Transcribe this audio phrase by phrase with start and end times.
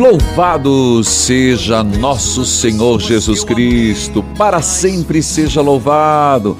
[0.00, 6.56] Louvado seja nosso Senhor Jesus Cristo, para sempre seja louvado.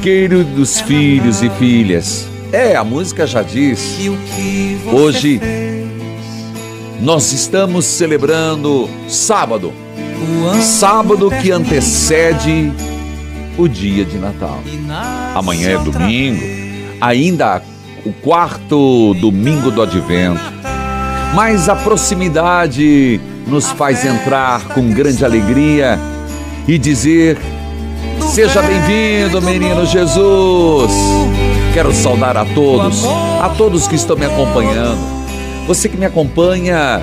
[0.00, 3.98] Queridos filhos e filhas, é, a música já diz,
[4.92, 5.40] Hoje-
[7.00, 9.72] nós estamos celebrando sábado,
[10.62, 12.72] sábado que antecede
[13.58, 14.60] o dia de Natal.
[15.34, 16.40] Amanhã é domingo,
[17.00, 17.64] ainda
[18.06, 20.59] o quarto domingo do advento.
[21.34, 25.96] Mas a proximidade nos faz entrar com grande alegria
[26.66, 27.38] e dizer:
[28.32, 30.90] Seja bem-vindo, menino Jesus.
[31.72, 33.04] Quero saudar a todos,
[33.40, 34.98] a todos que estão me acompanhando.
[35.68, 37.00] Você que me acompanha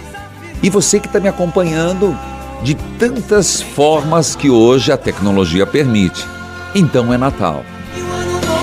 [0.63, 2.17] E você que está me acompanhando
[2.63, 6.25] de tantas formas que hoje a tecnologia permite.
[6.73, 7.65] Então é Natal.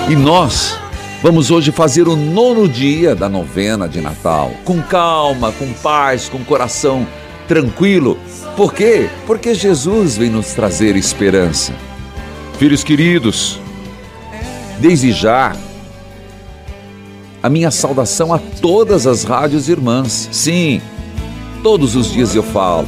[0.09, 0.79] E nós
[1.21, 4.51] vamos hoje fazer o nono dia da novena de Natal.
[4.65, 7.05] Com calma, com paz, com coração
[7.47, 8.17] tranquilo.
[8.55, 9.09] Por quê?
[9.25, 11.73] Porque Jesus vem nos trazer esperança.
[12.57, 13.59] Filhos queridos,
[14.79, 15.55] desde já,
[17.41, 20.27] a minha saudação a todas as rádios irmãs.
[20.31, 20.81] Sim,
[21.61, 22.87] todos os dias eu falo.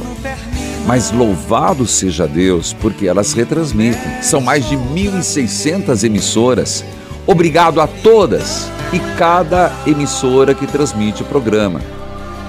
[0.86, 4.22] Mas louvado seja Deus, porque elas retransmitem.
[4.22, 6.84] São mais de 1.600 emissoras.
[7.26, 11.80] Obrigado a todas e cada emissora que transmite o programa.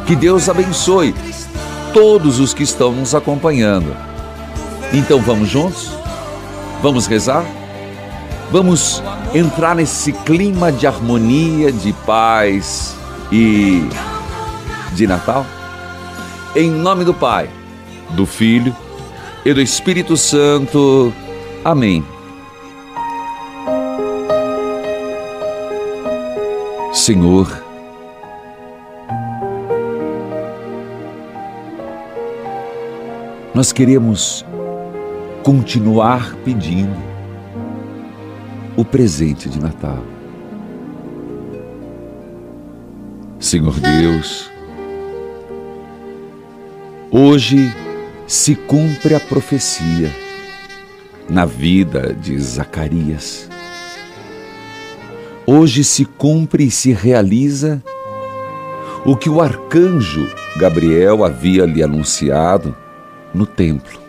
[0.07, 1.13] Que Deus abençoe
[1.93, 3.95] todos os que estão nos acompanhando.
[4.93, 5.91] Então vamos juntos?
[6.81, 7.45] Vamos rezar?
[8.51, 9.01] Vamos
[9.33, 12.95] entrar nesse clima de harmonia, de paz
[13.31, 13.87] e
[14.93, 15.45] de Natal?
[16.55, 17.49] Em nome do Pai,
[18.09, 18.75] do Filho
[19.45, 21.13] e do Espírito Santo.
[21.63, 22.03] Amém.
[26.91, 27.63] Senhor,
[33.61, 34.43] nós queremos
[35.43, 36.99] continuar pedindo
[38.75, 40.03] o presente de Natal.
[43.39, 44.49] Senhor Deus,
[47.11, 47.71] hoje
[48.25, 50.09] se cumpre a profecia
[51.29, 53.47] na vida de Zacarias.
[55.45, 57.79] Hoje se cumpre e se realiza
[59.05, 60.27] o que o arcanjo
[60.57, 62.75] Gabriel havia lhe anunciado
[63.33, 63.99] no templo.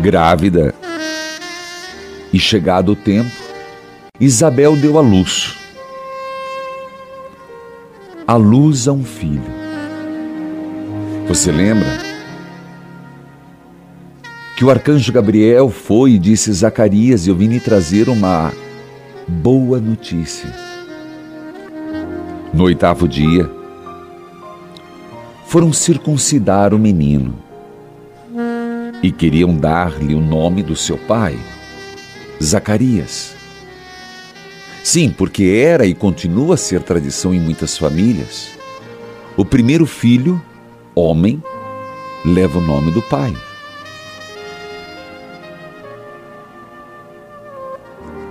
[0.00, 0.74] Grávida
[2.32, 3.30] E chegado o tempo,
[4.18, 5.56] Isabel deu à luz.
[8.26, 9.42] A luz a um filho.
[11.26, 11.88] Você lembra?
[14.56, 18.52] Que o arcanjo Gabriel foi e disse: Zacarias, eu vim lhe trazer uma
[19.26, 20.48] boa notícia.
[22.52, 23.59] No oitavo dia,
[25.50, 27.34] foram circuncidar o menino
[29.02, 31.36] e queriam dar-lhe o nome do seu pai,
[32.40, 33.34] Zacarias.
[34.84, 38.52] Sim, porque era e continua a ser tradição em muitas famílias.
[39.36, 40.40] O primeiro filho,
[40.94, 41.42] homem,
[42.24, 43.36] leva o nome do pai.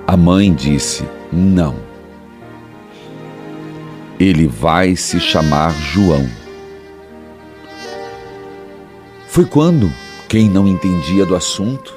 [0.07, 1.75] A mãe disse: Não.
[4.18, 6.38] Ele vai se chamar João.
[9.30, 9.94] Foi quando
[10.28, 11.94] quem não entendia do assunto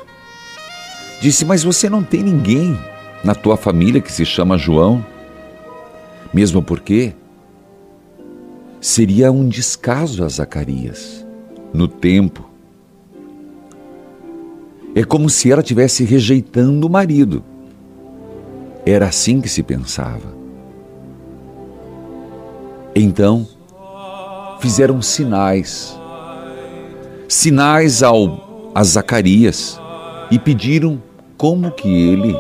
[1.19, 2.79] disse: Mas você não tem ninguém
[3.25, 5.05] na tua família que se chama João?
[6.32, 7.14] Mesmo porque
[8.82, 11.26] seria um descaso a Zacarias
[11.73, 12.50] no tempo.
[14.94, 17.43] É como se ela tivesse rejeitando o marido.
[18.84, 20.34] Era assim que se pensava.
[22.94, 23.49] Então,
[24.61, 25.99] fizeram sinais
[27.32, 29.81] sinais ao, a Zacarias
[30.31, 31.02] e pediram
[31.38, 32.37] como que ele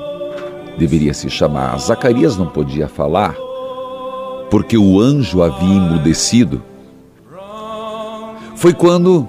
[0.76, 1.78] deveria se chamar.
[1.78, 3.34] Zacarias não podia falar
[4.50, 6.62] porque o anjo havia emudecido.
[8.54, 9.26] Foi quando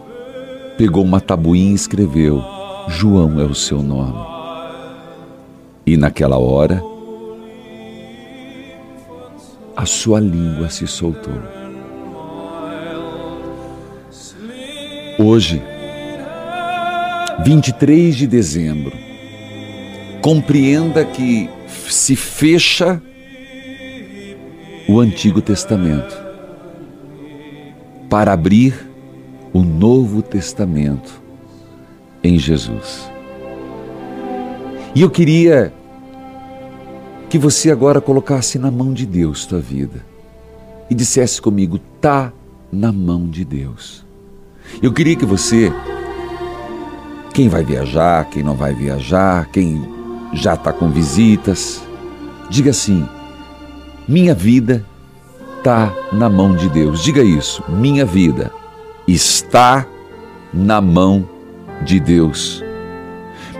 [0.78, 2.44] pegou uma tabuinha e escreveu:
[2.90, 4.22] João é o seu nome.
[5.86, 6.84] E naquela hora,
[9.78, 11.63] a sua língua se soltou.
[15.20, 15.62] Hoje,
[17.46, 18.98] 23 de dezembro,
[20.22, 21.48] compreenda que
[21.88, 23.00] se fecha
[24.90, 26.16] o Antigo Testamento
[28.10, 28.90] para abrir
[29.54, 31.22] o Novo Testamento
[32.24, 33.08] em Jesus.
[34.96, 35.72] E eu queria
[37.30, 40.04] que você agora colocasse na mão de Deus tua vida
[40.90, 42.34] e dissesse comigo: tá
[42.72, 44.04] na mão de Deus.
[44.82, 45.72] Eu queria que você,
[47.34, 49.82] quem vai viajar, quem não vai viajar, quem
[50.34, 51.82] já está com visitas,
[52.50, 53.08] diga assim:
[54.08, 54.86] minha vida
[55.58, 57.02] está na mão de Deus.
[57.04, 58.52] Diga isso: minha vida
[59.08, 59.86] está
[60.54, 61.28] na mão
[61.82, 62.64] de Deus.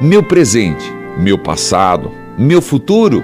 [0.02, 0.84] Meu presente,
[1.18, 3.24] meu passado, meu futuro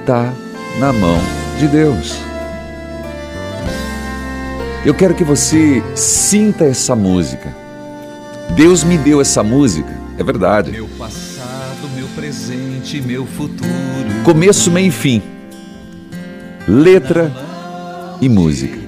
[0.00, 0.32] está
[0.78, 1.18] na mão
[1.58, 2.33] de Deus.
[4.84, 7.48] Eu quero que você sinta essa música.
[8.54, 10.72] Deus me deu essa música, é verdade.
[10.72, 13.70] Meu passado, meu presente, meu futuro.
[14.24, 15.22] Começo, meio e fim.
[16.68, 17.32] Letra
[18.20, 18.78] e música.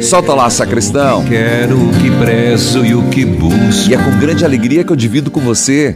[0.00, 1.22] Solta lá, sacristão.
[1.26, 3.90] Quero, o que prezo e o que busco.
[3.90, 5.94] E é com grande alegria que eu divido com você.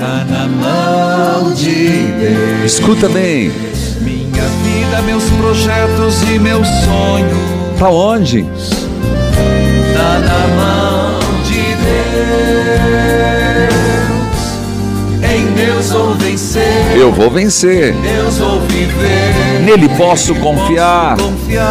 [0.00, 2.64] Tá na mão de Deus.
[2.64, 3.52] Escuta bem.
[4.00, 7.49] Minha vida, meus projetos e meus sonhos.
[7.80, 8.44] Pra onde?
[9.94, 11.62] Tá na mão de
[15.16, 15.32] Deus.
[15.32, 16.94] Em Deus vou vencer.
[16.94, 17.94] Eu vou vencer.
[17.94, 19.62] Deus vou viver.
[19.64, 21.16] Nele posso confiar.
[21.16, 21.70] Confiar.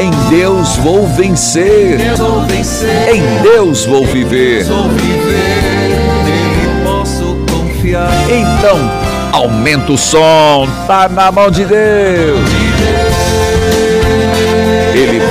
[0.00, 1.98] Em Deus vou vencer.
[1.98, 3.14] Deus vou vencer.
[3.14, 4.64] Em Deus vou viver.
[4.64, 5.98] Vou viver.
[6.24, 8.10] Nele posso confiar.
[8.30, 8.90] Então,
[9.32, 10.66] aumenta o som.
[10.86, 12.63] Tá na mão de Deus.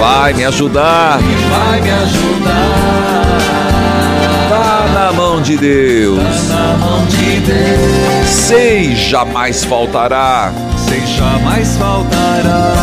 [0.04, 1.18] Vai me ajudar.
[1.50, 3.38] Vai me ajudar.
[4.50, 6.50] Tá na mão de Deus.
[6.50, 8.28] Na mão de Deus.
[8.28, 10.52] Sei jamais faltará.
[10.76, 12.74] Sei jamais faltará.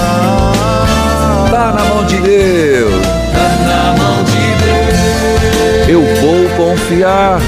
[1.51, 3.07] Tá na mão de Deus.
[3.35, 5.89] Tá na mão de Deus.
[5.89, 7.39] Eu vou confiar.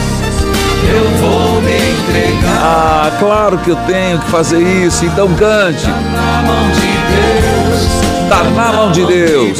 [0.87, 2.61] Eu vou me entregar.
[2.63, 5.07] Ah, claro que eu tenho que fazer isso.
[5.07, 5.87] Então cante.
[5.87, 6.81] Tá na mão de.
[6.83, 6.92] Deus.
[8.29, 9.59] Tá na mão de Deus.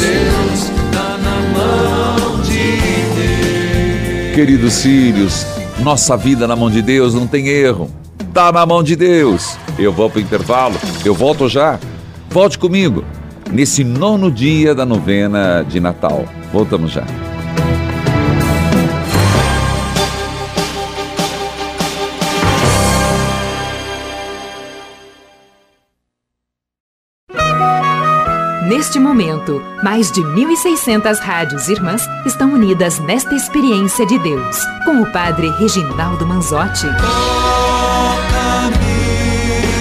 [4.33, 5.45] Queridos filhos,
[5.79, 7.89] nossa vida na mão de Deus não tem erro.
[8.33, 9.57] Tá na mão de Deus.
[9.77, 10.75] Eu vou pro intervalo.
[11.05, 11.79] Eu volto já.
[12.29, 13.03] Volte comigo.
[13.51, 16.25] Nesse nono dia da novena de Natal.
[16.51, 17.03] Voltamos já.
[28.83, 35.09] Neste momento, mais de 1.600 rádios irmãs estão unidas nesta experiência de Deus, com o
[35.09, 36.87] Padre Reginaldo Manzotti.
[36.87, 37.07] Toca-me,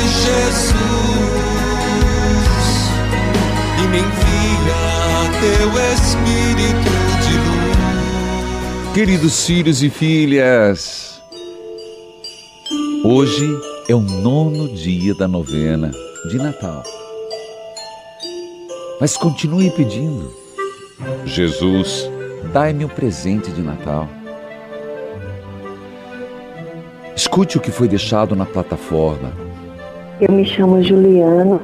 [0.06, 0.76] Jesus,
[3.76, 6.94] e me envia teu Espírito
[7.26, 8.94] de luz.
[8.94, 11.20] Queridos filhos e filhas,
[13.04, 13.50] hoje
[13.88, 15.90] é o nono dia da novena
[16.30, 16.84] de Natal.
[19.02, 20.30] Mas continue pedindo.
[21.24, 22.08] Jesus,
[22.52, 24.06] dai-me o presente de Natal.
[27.16, 29.32] Escute o que foi deixado na plataforma.
[30.20, 31.60] Eu me chamo Juliana,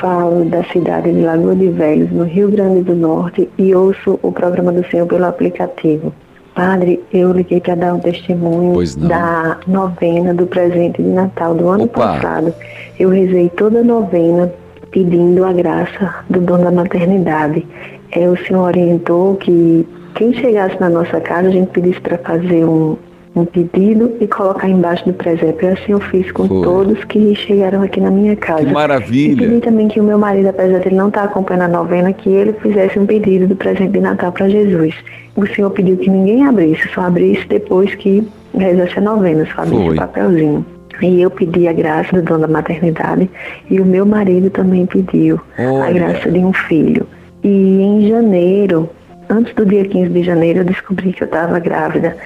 [0.00, 4.30] falo da cidade de Lagoa de Velhos, no Rio Grande do Norte, e ouço o
[4.30, 6.14] programa do Senhor pelo aplicativo.
[6.54, 8.78] Padre, eu liguei para dar um testemunho
[9.08, 12.14] da novena do presente de Natal do ano Opa.
[12.14, 12.54] passado.
[12.96, 14.52] Eu rezei toda a novena
[14.96, 17.66] pedindo a graça do dom da maternidade.
[18.12, 22.64] É, o Senhor orientou que quem chegasse na nossa casa, a gente pedisse para fazer
[22.64, 22.96] um,
[23.34, 25.68] um pedido e colocar embaixo do presépio.
[25.68, 26.62] E assim eu fiz com Foi.
[26.62, 28.64] todos que chegaram aqui na minha casa.
[28.64, 29.46] Que E maravilha!
[29.46, 32.30] pedi também que o meu marido, apesar de ele não estar acompanhando a novena, que
[32.30, 34.94] ele fizesse um pedido do presente de Natal para Jesus.
[35.36, 39.90] O Senhor pediu que ninguém abrisse, só abrisse depois que rezasse a novena, só abrisse
[39.90, 40.64] o papelzinho.
[41.02, 43.28] E eu pedi a graça do dom da maternidade
[43.70, 45.92] e o meu marido também pediu a Olha.
[45.92, 47.06] graça de um filho.
[47.44, 47.48] E
[47.80, 48.88] em janeiro,
[49.28, 52.16] antes do dia 15 de janeiro, eu descobri que eu estava grávida.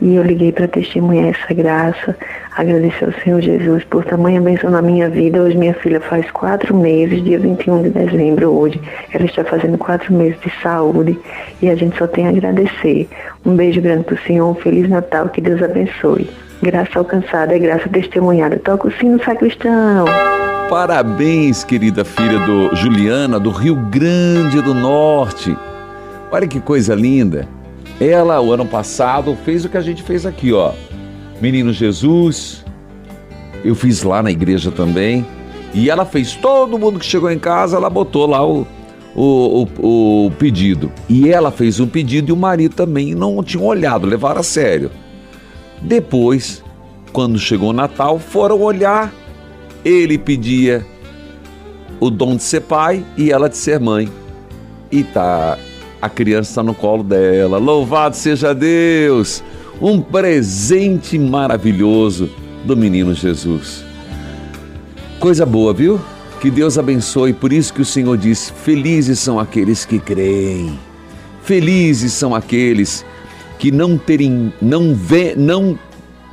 [0.00, 2.16] E eu liguei para testemunhar essa graça,
[2.56, 5.42] agradecer ao Senhor Jesus por tamanha bênção na minha vida.
[5.42, 8.80] Hoje minha filha faz quatro meses, dia 21 de dezembro hoje.
[9.12, 11.18] Ela está fazendo quatro meses de saúde
[11.60, 13.08] e a gente só tem a agradecer.
[13.44, 16.30] Um beijo grande para o Senhor, um Feliz Natal, que Deus abençoe.
[16.62, 18.58] Graça alcançada é graça testemunhada.
[18.58, 20.04] Toca o sino sacristão.
[20.68, 25.56] Parabéns, querida filha do Juliana, do Rio Grande do Norte.
[26.30, 27.48] Olha que coisa linda.
[27.98, 30.72] Ela, o ano passado, fez o que a gente fez aqui, ó.
[31.40, 32.64] Menino Jesus.
[33.64, 35.26] Eu fiz lá na igreja também.
[35.72, 38.66] E ela fez, todo mundo que chegou em casa, ela botou lá o,
[39.14, 40.92] o, o, o pedido.
[41.08, 44.90] E ela fez um pedido e o marido também não tinha olhado, levaram a sério.
[45.80, 46.62] Depois,
[47.12, 49.12] quando chegou o Natal, foram olhar
[49.84, 50.84] ele pedia
[51.98, 54.10] o dom de ser pai e ela de ser mãe.
[54.90, 55.58] E tá,
[56.00, 57.58] a criança está no colo dela.
[57.58, 59.42] Louvado seja Deus!
[59.80, 62.28] Um presente maravilhoso
[62.64, 63.82] do menino Jesus.
[65.18, 66.00] Coisa boa, viu?
[66.40, 67.32] Que Deus abençoe.
[67.32, 70.78] Por isso que o Senhor diz: Felizes são aqueles que creem.
[71.42, 73.04] Felizes são aqueles
[73.60, 75.78] que não terem, não vê, não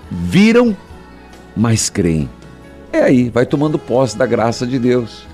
[0.10, 0.76] viram,
[1.56, 2.30] mas creem.
[2.94, 5.28] É aí, vai tomando posse da graça de Deus.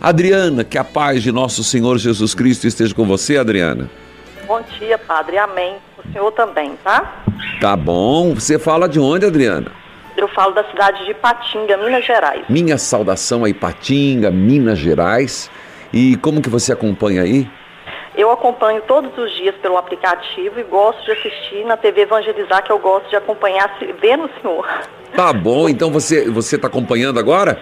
[0.00, 3.88] Adriana, que a paz de nosso Senhor Jesus Cristo esteja com você, Adriana.
[4.44, 5.38] Bom dia, padre.
[5.38, 5.76] Amém.
[5.96, 7.24] O senhor também, tá?
[7.60, 8.34] Tá bom.
[8.34, 9.70] Você fala de onde, Adriana?
[10.16, 12.44] Eu falo da cidade de Patinga, Minas Gerais.
[12.48, 15.48] Minha saudação a Ipatinga, Minas Gerais.
[15.92, 17.48] E como que você acompanha aí?
[18.16, 22.72] Eu acompanho todos os dias pelo aplicativo e gosto de assistir na TV Evangelizar, que
[22.72, 24.66] eu gosto de acompanhar, vendo o senhor.
[25.14, 27.58] Tá bom, então você você tá acompanhando agora?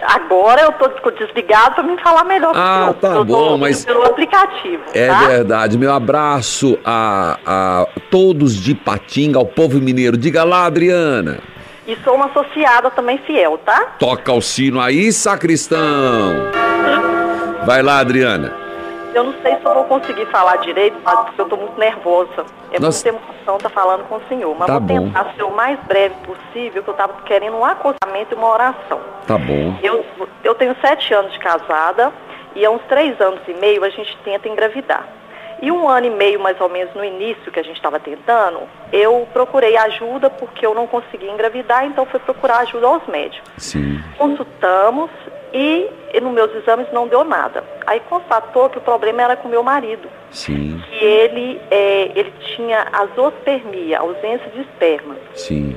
[0.00, 4.82] Agora eu tô desligado para me falar melhor Ah, tá eu bom, mas- pelo aplicativo,
[4.94, 5.26] É tá?
[5.26, 5.76] verdade.
[5.76, 10.16] Meu abraço a, a todos de Ipatinga, ao povo mineiro.
[10.16, 11.40] Diga lá, Adriana.
[11.86, 13.96] E sou uma associada também fiel, tá?
[13.98, 15.78] Toca o sino aí, sacristão.
[17.66, 18.67] Vai lá, Adriana.
[19.14, 22.44] Eu não sei se eu vou conseguir falar direito, padre, porque eu tô muito nervosa.
[22.70, 23.10] É Nossa.
[23.10, 24.54] muita emoção estar falando com o senhor.
[24.56, 25.04] Mas Tá vou bom.
[25.06, 29.00] tentar ser o mais breve possível, que eu tava querendo um aconselhamento e uma oração.
[29.26, 29.76] Tá bom.
[29.82, 30.04] Eu,
[30.44, 32.12] eu tenho sete anos de casada
[32.54, 35.06] e há uns três anos e meio a gente tenta engravidar.
[35.60, 38.60] E um ano e meio, mais ou menos, no início que a gente estava tentando,
[38.92, 43.50] eu procurei ajuda porque eu não conseguia engravidar, então fui procurar ajuda aos médicos.
[43.56, 44.00] Sim.
[44.16, 45.10] Consultamos
[45.52, 47.64] e, e nos meus exames não deu nada.
[47.86, 50.82] Aí constatou que o problema era com meu marido, Sim.
[50.88, 55.16] que ele, é, ele tinha azospermia, ausência de esperma.
[55.34, 55.76] Sim.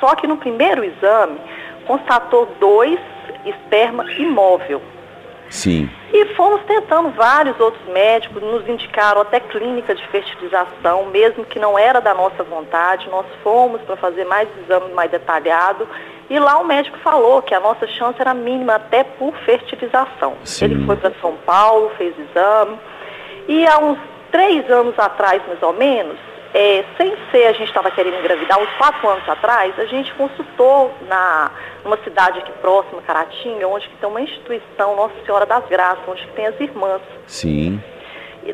[0.00, 1.38] Só que no primeiro exame
[1.86, 2.98] constatou dois
[3.44, 4.80] esperma imóvel.
[5.52, 5.88] Sim.
[6.10, 11.78] E fomos tentando vários outros médicos, nos indicaram até clínica de fertilização, mesmo que não
[11.78, 13.06] era da nossa vontade.
[13.10, 15.86] Nós fomos para fazer mais exame mais detalhado.
[16.30, 20.36] E lá o médico falou que a nossa chance era mínima até por fertilização.
[20.42, 20.64] Sim.
[20.64, 22.78] Ele foi para São Paulo, fez exame.
[23.46, 23.98] E há uns
[24.30, 26.16] três anos atrás, mais ou menos,
[26.54, 30.94] é, sem ser a gente estava querendo engravidar, uns quatro anos atrás, a gente consultou
[31.08, 31.50] na
[31.84, 36.46] numa cidade aqui próxima, Caratinga, onde tem uma instituição, Nossa Senhora das Graças, onde tem
[36.46, 37.02] as irmãs.
[37.26, 37.82] Sim.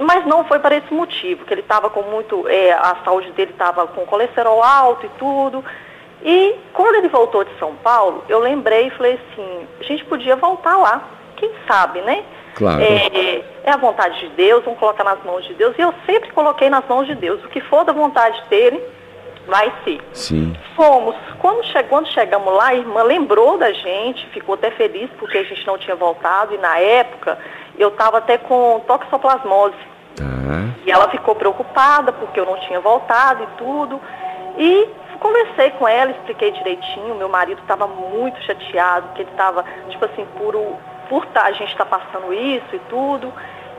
[0.01, 3.53] Mas não foi para esse motivo, que ele estava com muito, é, a saúde dele
[3.53, 5.65] estava com colesterol alto e tudo.
[6.23, 10.37] E quando ele voltou de São Paulo, eu lembrei e falei assim, a gente podia
[10.37, 12.25] voltar lá, quem sabe, né?
[12.59, 12.83] Claro.
[12.83, 15.79] É, é a vontade de Deus, vamos colocar nas mãos de Deus.
[15.79, 17.43] E eu sempre coloquei nas mãos de Deus.
[17.45, 18.83] O que for da vontade dele,
[19.47, 20.01] vai ser.
[20.13, 20.57] Sim.
[20.75, 21.15] Fomos.
[21.39, 25.45] Quando, che quando chegamos lá, a irmã lembrou da gente, ficou até feliz porque a
[25.45, 26.53] gente não tinha voltado.
[26.53, 27.39] E na época,
[27.79, 29.77] eu estava até com toxoplasmose.
[30.17, 30.25] Tá.
[30.85, 34.01] E ela ficou preocupada porque eu não tinha voltado e tudo.
[34.59, 34.89] E
[35.21, 37.15] conversei com ela, expliquei direitinho.
[37.15, 40.77] Meu marido estava muito chateado, que ele estava, tipo assim, por, o,
[41.09, 43.33] por tá, a gente estar tá passando isso e tudo.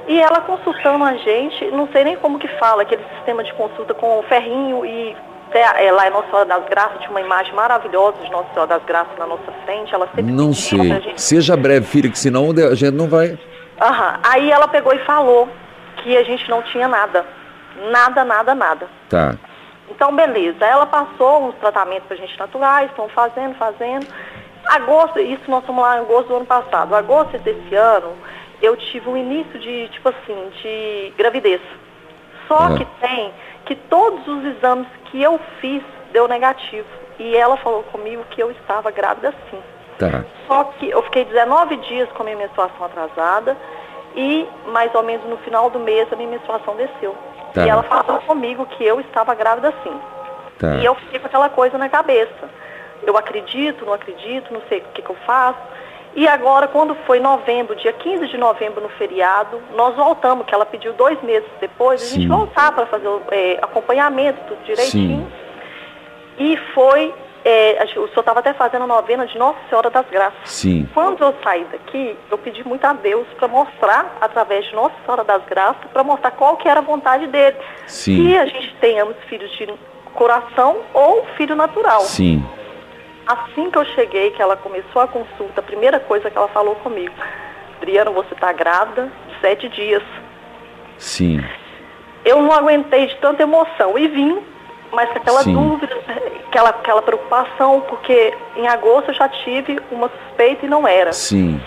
[0.08, 3.94] E ela consultando a gente, não sei nem como que fala, aquele sistema de consulta
[3.94, 5.16] com o ferrinho e
[5.52, 8.84] é, lá em Nossa Senhora das Graças, tinha uma imagem maravilhosa de Nossa Senhora das
[8.86, 9.94] Graças na nossa frente.
[9.94, 10.80] Ela sempre Não sei.
[10.80, 11.22] Gente...
[11.22, 13.38] Seja breve, filha, que senão a gente não vai.
[13.82, 14.20] Aham.
[14.24, 15.48] Aí ela pegou e falou
[15.98, 17.26] que a gente não tinha nada.
[17.92, 18.88] Nada, nada, nada.
[19.10, 19.36] Tá.
[19.90, 20.66] Então, beleza.
[20.66, 24.06] Ela passou uns tratamentos pra gente naturais, estão fazendo, fazendo.
[24.66, 26.96] Agosto, isso nós fomos lá em agosto do ano passado.
[26.96, 28.14] Agosto desse ano,
[28.62, 31.62] eu tive um início de, tipo assim, de gravidez.
[32.48, 33.32] Só que tem
[33.66, 36.88] que todos os exames que eu fiz deu negativo.
[37.20, 39.60] E ela falou comigo que eu estava grávida sim.
[39.98, 40.24] Tá.
[40.48, 43.58] Só que eu fiquei 19 dias com a minha menstruação atrasada
[44.16, 47.16] e mais ou menos no final do mês a minha menstruação desceu.
[47.54, 47.66] Tá.
[47.66, 50.00] E ela falou comigo que eu estava grávida sim.
[50.58, 50.76] Tá.
[50.76, 52.50] E eu fiquei com aquela coisa na cabeça.
[53.04, 55.60] Eu acredito, não acredito, não sei o que, que eu faço.
[56.16, 60.66] E agora, quando foi novembro, dia 15 de novembro, no feriado, nós voltamos, que ela
[60.66, 62.08] pediu dois meses depois, Sim.
[62.08, 65.28] a gente voltar para fazer o é, acompanhamento, tudo direitinho.
[65.28, 65.32] Sim.
[66.40, 67.14] E foi
[67.44, 70.50] é, o senhor estava até fazendo a novena de Nossa Senhora das Graças.
[70.50, 70.90] Sim.
[70.94, 75.24] Quando eu saí daqui, eu pedi muito a Deus para mostrar, através de Nossa Senhora
[75.24, 77.56] das Graças, para mostrar qual que era a vontade dele.
[77.88, 78.16] Sim.
[78.18, 79.74] Que a gente tenhamos filhos de
[80.14, 82.02] coração ou filho natural.
[82.02, 82.44] Sim.
[83.30, 86.76] Assim que eu cheguei, que ela começou a consulta, a primeira coisa que ela falou
[86.78, 87.14] comigo,
[87.78, 90.04] Adriano, você está grávida de sete dias.
[90.98, 91.40] Sim.
[92.26, 94.44] Eu não aguentei de tanta emoção e vim
[94.92, 95.54] mas com aquela Sim.
[95.54, 95.96] dúvida,
[96.48, 101.14] aquela, aquela preocupação, porque em agosto eu já tive uma suspeita e não era.
[101.14, 101.62] Sim.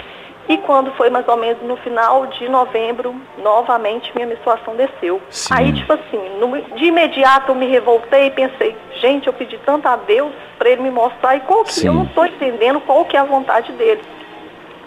[0.48, 5.20] E quando foi mais ou menos no final de novembro, novamente minha menstruação desceu.
[5.30, 5.54] Sim.
[5.54, 9.86] Aí, tipo assim, no, de imediato eu me revoltei e pensei, gente, eu pedi tanto
[9.86, 11.86] a Deus para ele me mostrar e qual que Sim.
[11.88, 14.02] eu não estou entendendo qual que é a vontade dele.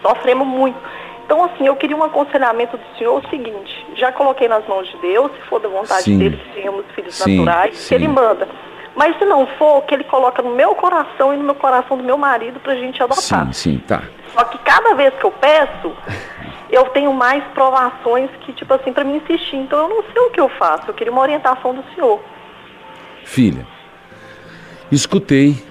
[0.01, 0.77] Sofremos muito.
[1.25, 4.97] Então, assim, eu queria um aconselhamento do senhor o seguinte, já coloquei nas mãos de
[4.97, 6.19] Deus, se for da vontade sim.
[6.19, 8.47] dele que tenhamos filhos naturais, que ele manda.
[8.95, 12.03] Mas se não for, que ele coloca no meu coração e no meu coração do
[12.03, 13.45] meu marido pra gente adotar.
[13.47, 14.03] Sim, sim, tá.
[14.33, 15.93] Só que cada vez que eu peço,
[16.69, 19.57] eu tenho mais provações que, tipo assim, para me insistir.
[19.57, 20.85] Então eu não sei o que eu faço.
[20.87, 22.21] Eu queria uma orientação do senhor.
[23.25, 23.65] Filha,
[24.91, 25.61] escutei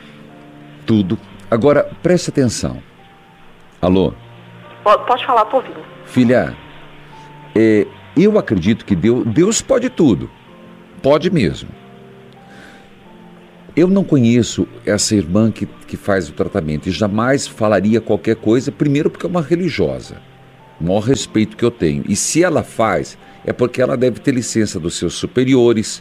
[0.86, 1.18] tudo.
[1.50, 2.82] Agora preste atenção.
[3.80, 4.12] Alô?
[4.82, 5.82] Pode falar, tô ouvindo.
[6.04, 6.54] Filha,
[7.56, 10.30] é, eu acredito que Deus, Deus pode tudo.
[11.02, 11.83] Pode mesmo.
[13.76, 18.70] Eu não conheço essa irmã que, que faz o tratamento e jamais falaria qualquer coisa,
[18.70, 20.16] primeiro porque é uma religiosa.
[20.80, 22.04] O maior respeito que eu tenho.
[22.08, 26.00] E se ela faz, é porque ela deve ter licença dos seus superiores,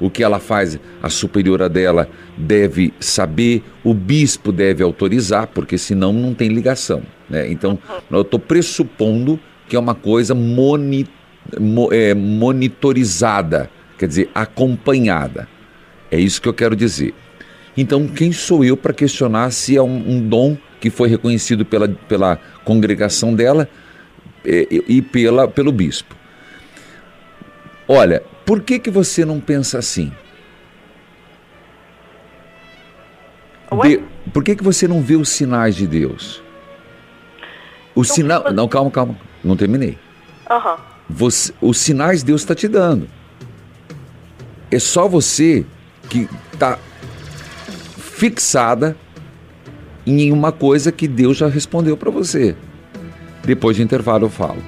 [0.00, 6.14] o que ela faz, a superiora dela deve saber, o bispo deve autorizar, porque senão
[6.14, 7.02] não tem ligação.
[7.28, 7.52] Né?
[7.52, 7.78] Então,
[8.10, 11.06] eu estou pressupondo que é uma coisa moni,
[11.60, 15.46] mo, é, monitorizada, quer dizer, acompanhada.
[16.10, 17.14] É isso que eu quero dizer.
[17.76, 21.88] Então, quem sou eu para questionar se é um, um, dom que foi reconhecido pela,
[21.88, 23.68] pela congregação dela
[24.44, 26.16] é, e pela, pelo bispo?
[27.86, 30.12] Olha, por que, que você não pensa assim?
[33.82, 36.42] De, por que, que você não vê os sinais de Deus?
[37.94, 38.42] O então, sinal.
[38.42, 38.52] Você...
[38.52, 39.16] Não, calma, calma.
[39.44, 39.96] Não terminei.
[40.50, 40.76] Uhum.
[41.08, 43.08] Você, os sinais Deus está te dando.
[44.70, 45.64] É só você
[46.10, 46.78] que está
[47.96, 48.96] fixada
[50.06, 52.54] em uma coisa que Deus já respondeu para você.
[53.44, 54.62] Depois de intervalo eu falo.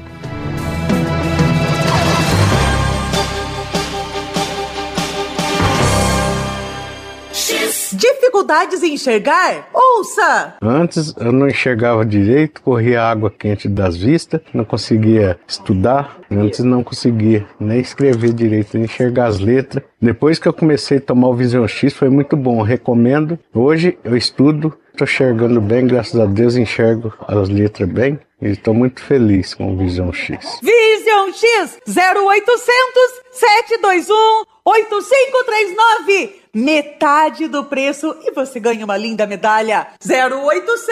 [8.32, 9.68] Dificuldades em enxergar?
[9.74, 10.54] Ouça!
[10.62, 16.82] Antes eu não enxergava direito, corria água quente das vistas, não conseguia estudar, antes não
[16.82, 19.84] conseguia nem escrever direito, nem enxergar as letras.
[20.00, 23.38] Depois que eu comecei a tomar o Vision X foi muito bom, recomendo.
[23.52, 28.18] Hoje eu estudo, estou enxergando bem, graças a Deus enxergo as letras bem.
[28.40, 30.58] E estou muito feliz com o Vision X.
[30.62, 36.42] Vision X 0800 721 8539.
[36.54, 39.88] Metade do preço e você ganha uma linda medalha.
[40.04, 40.86] 0800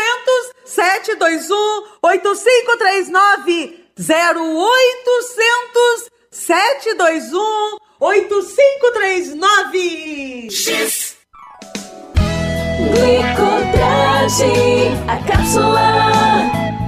[0.64, 3.84] 721 8539.
[3.98, 10.48] 0800 721 8539.
[10.50, 11.16] X.
[12.94, 14.52] Glicotrage,
[15.06, 16.79] a cápsula.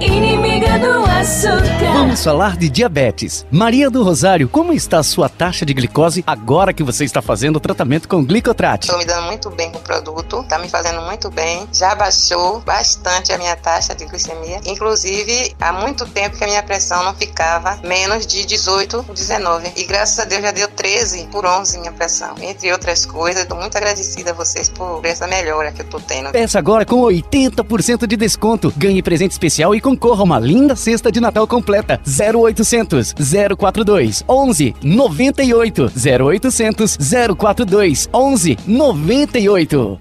[2.13, 3.43] Vamos falar de diabetes.
[3.49, 7.55] Maria do Rosário, como está a sua taxa de glicose agora que você está fazendo
[7.55, 8.85] o tratamento com glicotrate?
[8.85, 11.67] Estou me dando muito bem com o produto, está me fazendo muito bem.
[11.73, 14.61] Já baixou bastante a minha taxa de glicemia.
[14.67, 19.71] Inclusive, há muito tempo que a minha pressão não ficava menos de 18, 19.
[19.75, 22.35] E graças a Deus já deu 13 por 11 minha pressão.
[22.39, 26.29] Entre outras coisas, estou muito agradecida a vocês por essa melhora que eu estou tendo.
[26.29, 28.71] Peça agora com 80% de desconto.
[28.77, 32.02] Ganhe presente especial e concorra a uma linda cesta de Natal completa.
[32.05, 33.13] 0800
[33.57, 36.97] 042 11 98 0800
[37.37, 39.99] 042 11 98.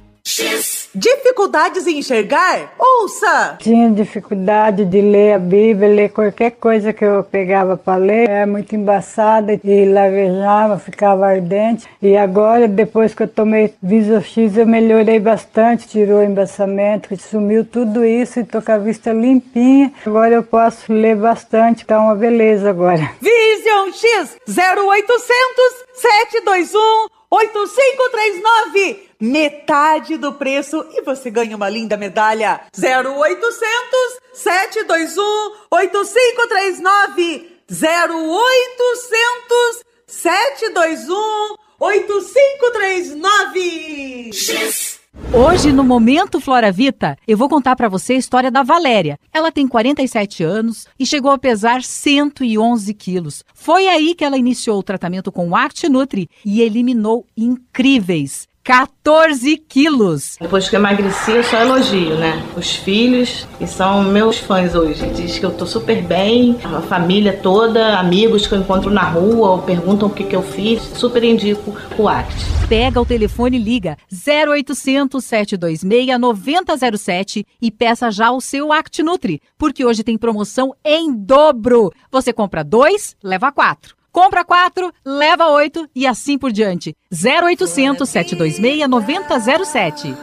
[0.94, 2.74] Dificuldades em enxergar?
[2.78, 3.56] Ouça!
[3.58, 8.28] Tinha dificuldade de ler a Bíblia, ler qualquer coisa que eu pegava para ler.
[8.28, 11.88] Era muito embaçada e lavejava, ficava ardente.
[12.00, 17.64] E agora, depois que eu tomei Viso X, eu melhorei bastante, tirou o embaçamento, sumiu
[17.64, 19.92] tudo isso e tô com a vista limpinha.
[20.04, 23.10] Agora eu posso ler bastante, tá uma beleza agora.
[23.20, 30.86] Vision X 0800 721 8539 metade do preço.
[30.92, 32.60] E você ganha uma linda medalha.
[32.76, 35.22] 0800 721
[35.70, 45.01] 8539 0800 721 8539 X
[45.34, 49.18] Hoje, no Momento Flora Vita, eu vou contar para você a história da Valéria.
[49.32, 53.42] Ela tem 47 anos e chegou a pesar 111 quilos.
[53.54, 59.56] Foi aí que ela iniciou o tratamento com o Act Nutri e eliminou incríveis 14
[59.56, 60.36] quilos.
[60.40, 62.40] Depois que eu emagreci, eu só elogio, né?
[62.56, 65.04] Os filhos, que são meus fãs hoje.
[65.10, 69.50] Diz que eu tô super bem, a família toda, amigos que eu encontro na rua,
[69.50, 70.80] ou perguntam o que, que eu fiz.
[70.94, 72.52] Super indico o ACT.
[72.68, 79.42] Pega o telefone e liga 0800 726 9007 e peça já o seu Act Nutri,
[79.58, 81.92] porque hoje tem promoção em dobro.
[82.10, 84.01] Você compra dois, leva quatro.
[84.12, 86.94] Compra 4, leva 8 e assim por diante.
[87.10, 90.14] 0800 726 9007.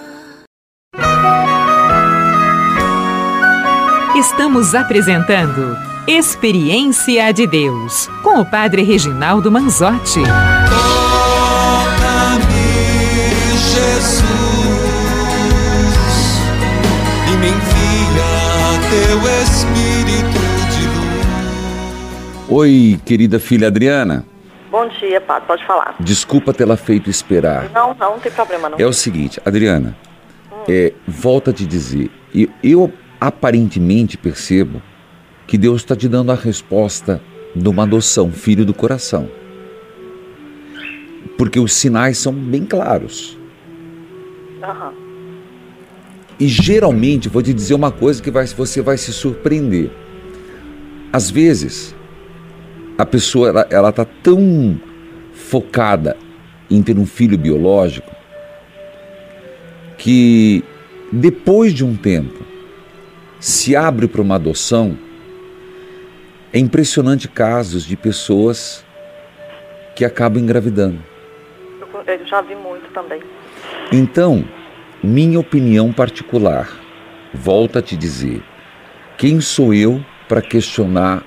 [4.16, 5.76] Estamos apresentando
[6.08, 10.22] Experiência de Deus com o Padre Reginaldo Manzotti.
[10.24, 10.90] Toca-me,
[13.58, 14.26] Jesus,
[17.28, 18.30] e me envia
[18.90, 20.39] teu Espírito
[22.52, 24.26] Oi, querida filha Adriana.
[24.72, 25.96] Bom dia, Pato, pode falar.
[26.00, 27.70] Desculpa tê-la feito esperar.
[27.70, 28.80] Não, não, não tem problema não.
[28.80, 29.96] É o seguinte, Adriana,
[30.52, 30.64] hum.
[30.68, 34.82] é, volta a te dizer, eu, eu aparentemente percebo
[35.46, 37.22] que Deus está te dando a resposta
[37.56, 39.30] de uma adoção, filho do coração.
[41.38, 43.38] Porque os sinais são bem claros.
[44.64, 44.92] Uhum.
[46.40, 49.92] E geralmente, vou te dizer uma coisa que vai, você vai se surpreender.
[51.14, 51.96] Às vezes,
[53.00, 54.78] a pessoa ela, ela tá tão
[55.32, 56.18] focada
[56.70, 58.14] em ter um filho biológico
[59.98, 60.62] que
[61.10, 62.44] depois de um tempo
[63.40, 64.98] se abre para uma adoção.
[66.52, 68.86] É impressionante casos de pessoas
[69.96, 71.02] que acabam engravidando.
[72.06, 73.22] Eu já vi muito também.
[73.94, 74.44] Então,
[75.02, 76.70] minha opinião particular,
[77.34, 78.44] volta a te dizer,
[79.18, 81.24] quem sou eu para questionar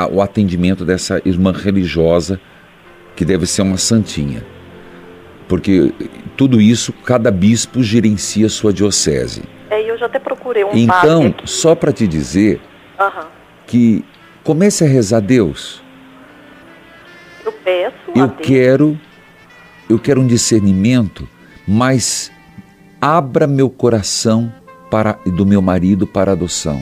[0.00, 2.40] a, o atendimento dessa irmã religiosa,
[3.14, 4.44] que deve ser uma santinha.
[5.48, 5.92] Porque
[6.36, 9.42] tudo isso, cada bispo gerencia sua diocese.
[9.68, 12.60] É, eu já até procurei um Então, só para te dizer
[12.98, 13.26] uhum.
[13.66, 14.04] que
[14.44, 15.82] comece a rezar a Deus.
[17.44, 17.94] Eu peço.
[18.14, 18.98] Eu quero,
[19.88, 21.28] eu quero um discernimento,
[21.66, 22.30] mas
[23.00, 24.52] abra meu coração
[24.90, 26.80] para do meu marido para adoção.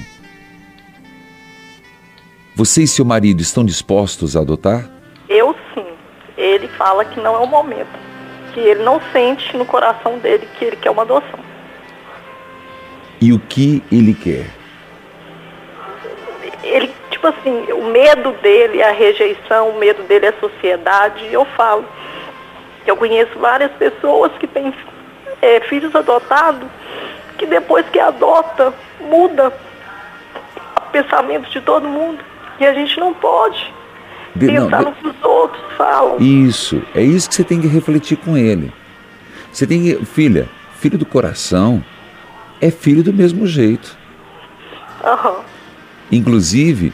[2.58, 4.90] Você e seu marido estão dispostos a adotar?
[5.28, 5.86] Eu sim.
[6.36, 7.96] Ele fala que não é o momento,
[8.52, 11.38] que ele não sente no coração dele que ele quer uma adoção.
[13.20, 14.50] E o que ele quer?
[16.64, 21.32] Ele, tipo assim, o medo dele é a rejeição, o medo dele é a sociedade.
[21.32, 21.84] Eu falo
[22.84, 24.74] que eu conheço várias pessoas que têm
[25.40, 26.68] é, filhos adotados
[27.38, 29.52] que depois que adota, muda
[30.76, 32.18] o pensamento de todo mundo.
[32.60, 33.72] E a gente não pode
[34.34, 36.16] De- não, pensar de- no que os outros falam.
[36.20, 38.72] Isso, é isso que você tem que refletir com ele.
[39.52, 41.82] Você tem que, filha, filho do coração
[42.60, 43.96] é filho do mesmo jeito.
[45.04, 45.36] Aham.
[46.10, 46.92] Inclusive,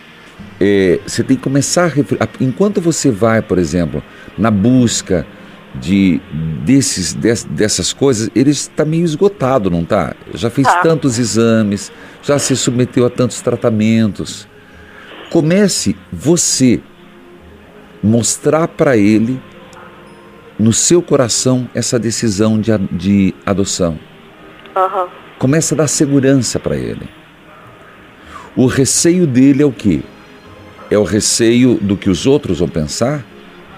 [0.61, 2.29] é, você tem que começar a refletir.
[2.41, 4.03] Enquanto você vai, por exemplo,
[4.37, 5.27] na busca
[5.75, 6.21] de
[6.65, 10.15] desses, des- dessas coisas, ele está meio esgotado, não tá?
[10.33, 10.79] Já fez Tá.
[10.81, 11.91] tantos exames,
[12.23, 14.47] já se submeteu a tantos tratamentos.
[15.35, 16.81] Comece você
[18.01, 19.43] mostrar para ele
[20.57, 23.99] no seu coração essa decisão de, de adoção.
[24.77, 25.09] Aham.
[25.37, 27.09] Começa a dar segurança para ele.
[28.55, 30.03] O receio dele é o quê?
[30.89, 33.25] É o receio do que os outros vão pensar?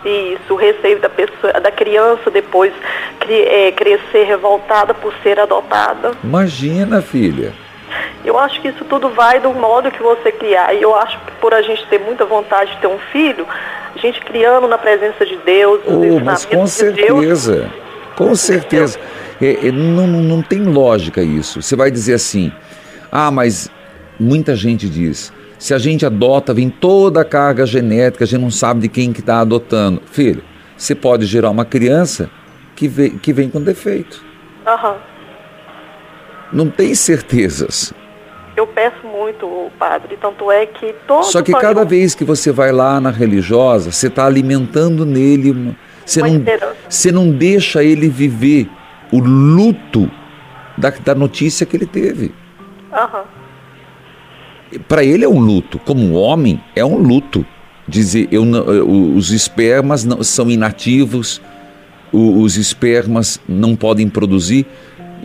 [0.05, 2.71] Isso, o receio da pessoa, da criança depois
[3.27, 6.13] é, crescer revoltada por ser adotada.
[6.23, 7.55] Imagina, filha.
[8.37, 10.75] Eu acho que isso tudo vai do modo que você criar.
[10.75, 13.99] E eu acho que por a gente ter muita vontade de ter um filho, a
[13.99, 17.73] gente criando na presença de Deus, Oh, mas com ensinamentos de Deus, certeza.
[18.15, 18.99] Com certeza.
[19.41, 21.63] É, é, não, não tem lógica isso.
[21.63, 22.53] Você vai dizer assim:
[23.11, 23.71] ah, mas
[24.21, 25.33] muita gente diz.
[25.59, 29.15] Se a gente adota, vem toda a carga genética, a gente não sabe de quem
[29.15, 30.03] que está adotando.
[30.13, 30.45] Filho,
[30.77, 32.29] você pode gerar uma criança
[32.75, 34.23] que vem, que vem com defeito.
[34.67, 34.97] Aham.
[36.53, 37.95] Não tem certezas.
[38.57, 42.73] Eu peço muito, padre, tanto é que todo Só que cada vez que você vai
[42.73, 46.77] lá na religiosa, você está alimentando nele, uma- você Uma não, esperança.
[46.89, 48.67] você não deixa ele viver
[49.13, 50.11] o luto
[50.79, 52.33] da, da notícia que ele teve.
[52.93, 53.25] Aham.
[54.89, 57.45] Para ele é um luto, como homem é um luto.
[57.89, 61.41] Dizer, eu os espermas não, são inativos,
[62.13, 64.67] os espermas não podem produzir.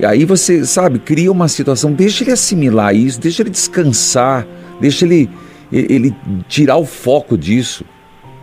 [0.02, 4.48] E aí você, sabe, cria uma situação, deixa ele assimilar isso, deixa ele descansar,
[4.80, 5.30] deixa ele,
[5.72, 6.16] ele
[6.48, 7.86] tirar o foco disso.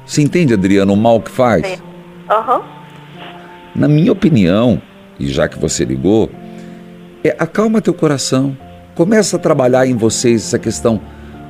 [0.06, 1.82] Você entende, Adriano, o mal que faz?
[2.30, 2.62] Aham.
[3.74, 4.80] Na minha opinião,
[5.18, 6.30] e já que você ligou,
[7.24, 8.56] é acalma teu coração.
[8.94, 11.00] Começa a trabalhar em vocês essa questão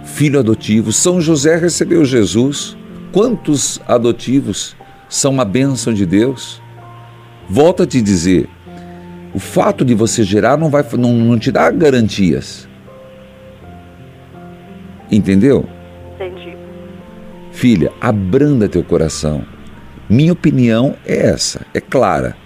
[0.05, 0.91] filho adotivo.
[0.91, 2.79] São José recebeu Jesus.
[3.13, 4.75] Quantos adotivos
[5.07, 6.63] são uma bênção de Deus?
[7.47, 8.49] Volto a te dizer,
[9.35, 12.69] o fato de você gerar não vai não, não te dá garantias.
[15.11, 15.69] Entendeu?
[16.15, 16.57] Entendi.
[17.53, 19.45] Filha, abranda teu coração.
[20.09, 22.37] Minha opinião é essa, é clara.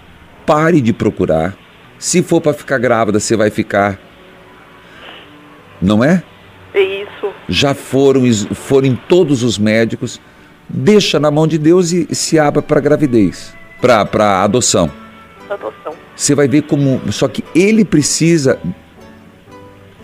[0.45, 1.55] Pare de procurar.
[1.97, 3.97] Se for para ficar grávida, você vai ficar.
[5.81, 6.23] Não é?
[6.73, 7.31] É isso.
[7.47, 10.19] Já foram, foram todos os médicos.
[10.67, 14.91] Deixa na mão de Deus e se abra para gravidez, para adoção.
[15.49, 15.82] Adoção.
[16.15, 17.01] Você vai ver como.
[17.11, 18.59] Só que ele precisa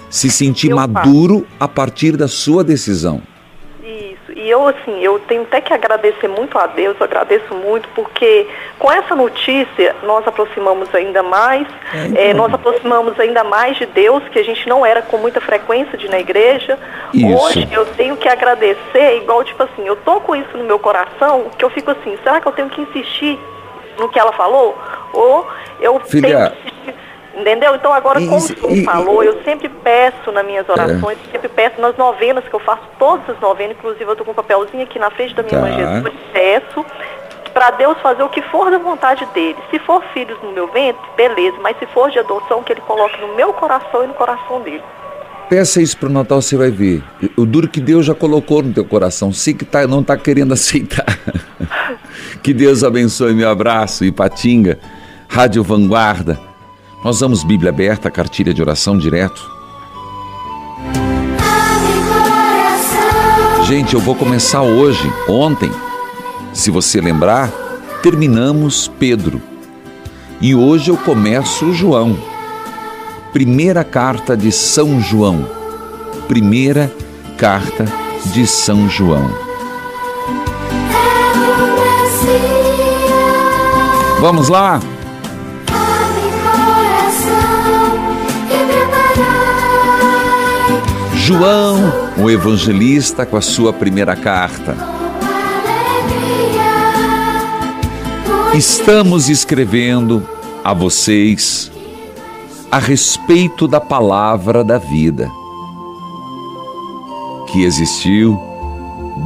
[0.10, 3.22] se sentir Eu maduro a partir da sua decisão.
[3.84, 4.38] Isso.
[4.38, 8.48] E eu, assim, eu tenho até que agradecer muito a Deus, eu agradeço muito, porque
[8.78, 11.68] com essa notícia nós aproximamos ainda mais,
[12.16, 15.98] eh, nós aproximamos ainda mais de Deus, que a gente não era com muita frequência
[15.98, 16.78] de ir na igreja.
[17.14, 17.28] Isso.
[17.28, 21.52] Hoje eu tenho que agradecer, igual, tipo assim, eu tô com isso no meu coração,
[21.58, 23.38] que eu fico assim, será que eu tenho que insistir
[24.00, 24.78] no que ela falou?
[25.14, 25.48] Ou
[25.82, 26.96] eu Filha, tenho que insistir
[27.40, 27.74] Entendeu?
[27.76, 30.72] Então agora, como o senhor e- falou, eu sempre peço nas minhas É.
[30.74, 34.32] orações, sempre peço nas novenas que eu faço, todas as novenas, inclusive eu tô com
[34.32, 35.62] um papelzinho aqui na frente da minha Tá.
[35.62, 36.86] mãe Jesus, peço
[37.54, 39.56] para Deus fazer o que for da vontade dele.
[39.72, 43.20] Se for filhos no meu ventre, beleza, mas se for de adoção, que ele coloque
[43.22, 44.84] no meu coração e no coração dele.
[45.50, 47.02] Peça isso pro Natal, você vai ver.
[47.38, 49.32] O duro que Deus já colocou no teu coração.
[49.34, 51.06] Se que tá, não tá querendo aceitar.
[52.44, 53.34] que Deus abençoe.
[53.34, 54.06] Meu abraço.
[54.06, 54.78] Ipatinga,
[55.32, 56.40] Rádio Vanguarda.
[57.04, 59.40] Nós vamos Bíblia aberta, cartilha de oração direto.
[63.64, 65.08] Gente, eu vou começar hoje.
[65.30, 65.72] Ontem,
[66.52, 67.52] se você lembrar,
[68.02, 69.40] terminamos Pedro.
[70.42, 72.18] E hoje eu começo João.
[73.32, 75.48] Primeira carta de São João.
[76.28, 76.92] Primeira
[77.38, 77.86] carta
[78.34, 79.30] de São João.
[84.20, 84.82] Vamos lá?
[91.30, 91.78] João,
[92.18, 94.76] o evangelista, com a sua primeira carta.
[98.56, 100.28] Estamos escrevendo
[100.64, 101.72] a vocês
[102.72, 105.30] a respeito da palavra da vida
[107.52, 108.36] que existiu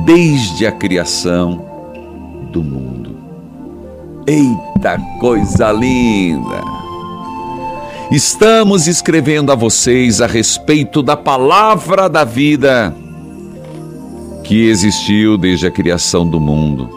[0.04, 1.66] desde a criação
[2.52, 3.16] do mundo.
[4.28, 6.73] Eita coisa linda!
[8.12, 12.94] Estamos escrevendo a vocês a respeito da palavra da vida
[14.44, 16.90] que existiu desde a criação do mundo.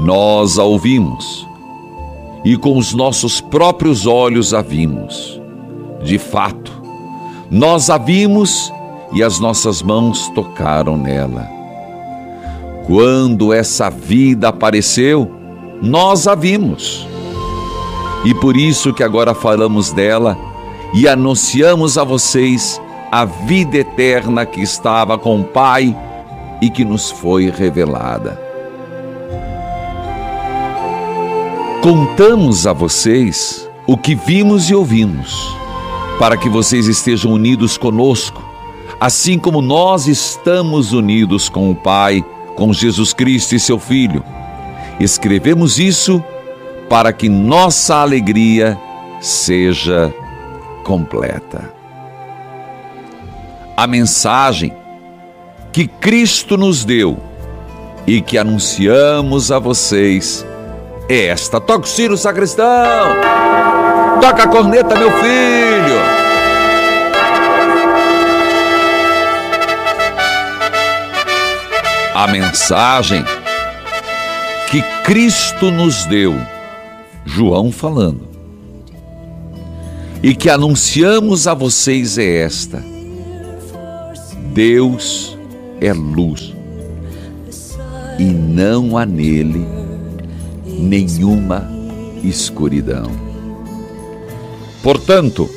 [0.00, 1.46] Nós a ouvimos
[2.44, 5.40] e com os nossos próprios olhos a vimos.
[6.02, 6.72] De fato,
[7.50, 8.72] nós a vimos
[9.12, 11.48] e as nossas mãos tocaram nela.
[12.86, 15.30] Quando essa vida apareceu,
[15.80, 17.09] nós a vimos.
[18.24, 20.36] E por isso que agora falamos dela
[20.92, 22.80] e anunciamos a vocês
[23.10, 25.96] a vida eterna que estava com o Pai
[26.60, 28.40] e que nos foi revelada.
[31.82, 35.56] Contamos a vocês o que vimos e ouvimos,
[36.18, 38.42] para que vocês estejam unidos conosco,
[39.00, 42.22] assim como nós estamos unidos com o Pai,
[42.54, 44.22] com Jesus Cristo e seu Filho.
[45.00, 46.22] Escrevemos isso
[46.90, 48.76] para que nossa alegria
[49.20, 50.12] seja
[50.82, 51.72] completa.
[53.76, 54.76] A mensagem
[55.72, 57.16] que Cristo nos deu
[58.04, 60.44] e que anunciamos a vocês
[61.08, 61.60] é esta.
[61.60, 62.66] Toca o sino, sacristão!
[64.20, 66.00] Toca a corneta, meu filho!
[72.12, 73.24] A mensagem
[74.68, 76.36] que Cristo nos deu,
[77.30, 78.22] João falando,
[80.20, 82.82] e que anunciamos a vocês é esta:
[84.52, 85.38] Deus
[85.80, 86.52] é luz.
[88.18, 89.64] E não há nele
[90.66, 91.70] nenhuma
[92.24, 93.10] escuridão.
[94.82, 95.48] Portanto,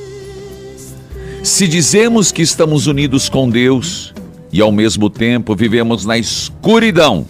[1.41, 4.13] se dizemos que estamos unidos com Deus
[4.51, 7.25] e ao mesmo tempo vivemos na escuridão,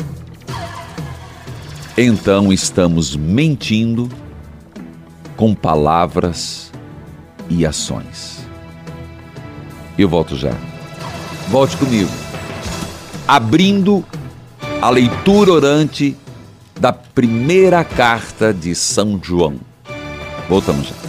[1.97, 4.10] então estamos mentindo
[5.43, 6.71] com palavras
[7.49, 8.47] e ações.
[9.97, 10.53] Eu volto já.
[11.49, 12.10] Volte comigo.
[13.27, 14.06] Abrindo
[14.82, 16.15] a leitura orante
[16.79, 19.58] da primeira carta de São João.
[20.47, 21.03] Voltamos já.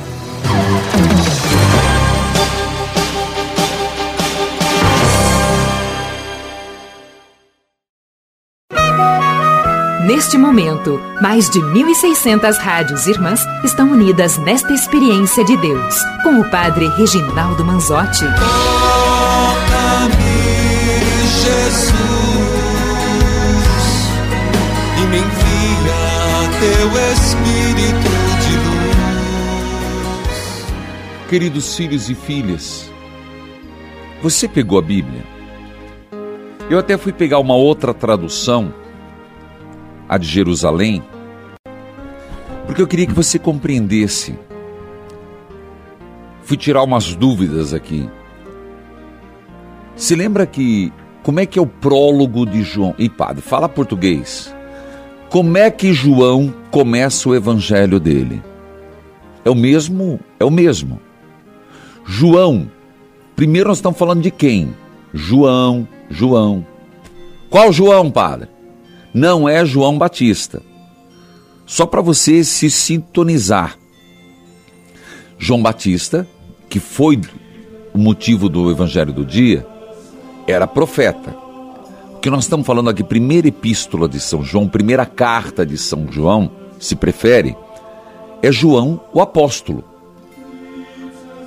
[10.05, 16.51] Neste momento, mais de 1.600 rádios irmãs estão unidas nesta experiência de Deus, com o
[16.51, 18.27] Padre Reginaldo Manzotti.
[18.27, 18.45] Toca-me,
[21.41, 21.95] Jesus,
[24.99, 28.13] e me envia teu Espírito
[28.43, 28.55] de
[30.19, 30.67] luz.
[31.31, 32.93] Queridos filhos e filhas,
[34.23, 35.25] você pegou a Bíblia?
[36.69, 38.84] Eu até fui pegar uma outra tradução
[40.09, 41.03] a de Jerusalém,
[42.67, 44.39] porque eu queria que você compreendesse.
[46.43, 48.09] Fui tirar umas dúvidas aqui.
[49.97, 52.95] Se lembra que como é que é o prólogo de João?
[52.99, 54.55] E padre, fala português.
[55.31, 58.43] Como é que João começa o evangelho dele?
[59.45, 61.01] É o mesmo, é o mesmo.
[62.05, 62.71] João.
[63.35, 64.75] Primeiro nós estamos falando de quem?
[65.13, 66.67] João, João.
[67.51, 68.54] Qual João, padre?
[69.15, 70.61] Não é João Batista.
[71.65, 73.79] Só para você se sintonizar.
[75.39, 76.27] João Batista,
[76.69, 77.21] que foi
[77.95, 79.65] o motivo do evangelho do dia,
[80.49, 81.35] era profeta.
[82.17, 86.11] O que nós estamos falando aqui, primeira epístola de São João, primeira carta de São
[86.11, 86.51] João,
[86.81, 87.57] se prefere,
[88.43, 89.85] é João o apóstolo,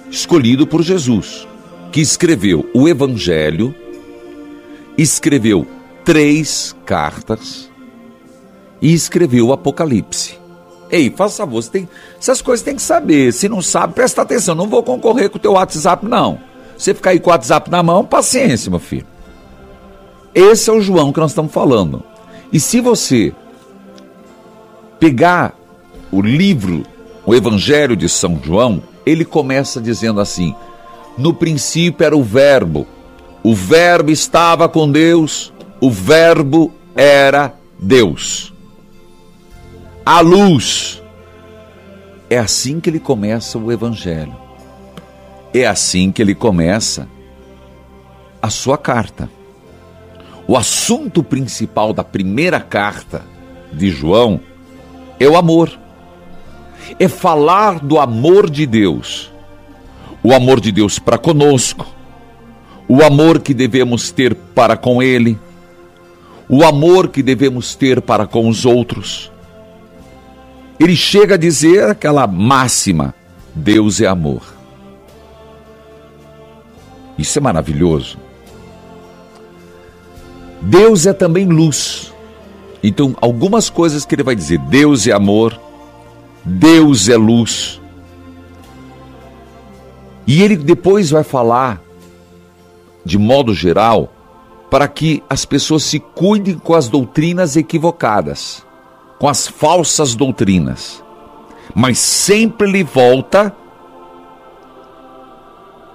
[0.09, 1.47] escolhido por Jesus,
[1.91, 3.75] que escreveu o evangelho,
[4.97, 5.67] escreveu
[6.07, 7.69] três cartas
[8.81, 10.39] e escreveu o Apocalipse.
[10.89, 13.33] Ei, faça favor, você tem, essas coisas tem que saber.
[13.33, 14.55] Se não sabe, presta atenção.
[14.55, 16.39] Não vou concorrer com o teu WhatsApp, não.
[16.77, 19.05] Você ficar aí com o WhatsApp na mão, paciência, meu filho.
[20.33, 22.01] Esse é o João que nós estamos falando.
[22.53, 23.33] E se você
[25.01, 25.59] pegar
[26.09, 26.85] o livro,
[27.25, 30.55] o Evangelho de São João, ele começa dizendo assim:
[31.17, 32.87] No princípio era o Verbo,
[33.43, 38.53] o Verbo estava com Deus, o Verbo era Deus.
[40.05, 41.01] A luz.
[42.29, 44.35] É assim que ele começa o Evangelho.
[45.53, 47.07] É assim que ele começa
[48.41, 49.29] a sua carta.
[50.47, 53.23] O assunto principal da primeira carta
[53.71, 54.39] de João
[55.19, 55.77] é o amor.
[56.99, 59.31] É falar do amor de Deus.
[60.23, 61.85] O amor de Deus para conosco,
[62.87, 65.37] o amor que devemos ter para com Ele,
[66.49, 69.31] o amor que devemos ter para com os outros.
[70.79, 73.13] Ele chega a dizer aquela máxima:
[73.53, 74.41] Deus é amor.
[77.17, 78.17] Isso é maravilhoso.
[80.61, 82.13] Deus é também luz.
[82.83, 85.59] Então, algumas coisas que ele vai dizer: Deus é amor,
[86.45, 87.81] Deus é luz.
[90.27, 91.81] E ele depois vai falar,
[93.03, 94.11] de modo geral,
[94.69, 98.65] para que as pessoas se cuidem com as doutrinas equivocadas,
[99.17, 101.03] com as falsas doutrinas.
[101.73, 103.55] Mas sempre ele volta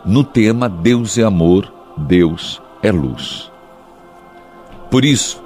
[0.04, 3.50] no tema Deus é amor, Deus é luz.
[4.90, 5.42] Por isso,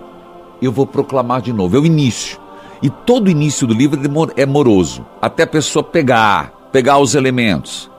[0.60, 2.40] eu vou proclamar de novo, é o início.
[2.82, 4.00] E todo início do livro
[4.36, 7.90] é moroso, até a pessoa pegar, pegar os elementos.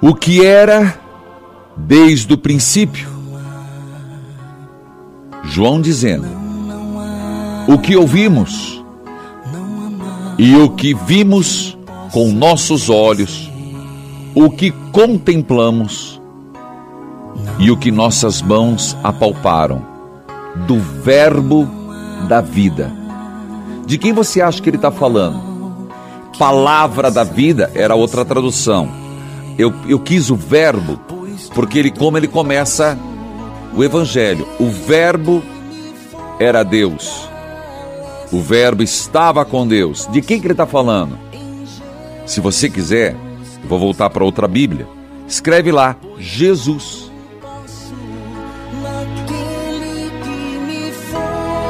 [0.00, 0.98] O que era
[1.76, 3.08] desde o princípio.
[5.44, 6.26] João dizendo:
[7.68, 8.82] O que ouvimos
[10.38, 11.76] e o que vimos
[12.12, 13.50] com nossos olhos,
[14.34, 16.20] o que contemplamos
[17.58, 19.84] e o que nossas mãos apalparam,
[20.66, 21.68] do Verbo
[22.28, 22.92] da vida.
[23.86, 25.40] De quem você acha que ele está falando?
[26.38, 28.88] Palavra da vida era outra tradução.
[29.56, 30.98] Eu, eu quis o verbo
[31.54, 32.98] porque ele como ele começa
[33.74, 35.42] o evangelho, o verbo
[36.38, 37.28] era Deus.
[38.32, 40.06] O verbo estava com Deus.
[40.10, 41.18] De quem que ele está falando?
[42.24, 43.16] Se você quiser,
[43.64, 44.88] vou voltar para outra Bíblia.
[45.28, 47.10] Escreve lá, Jesus.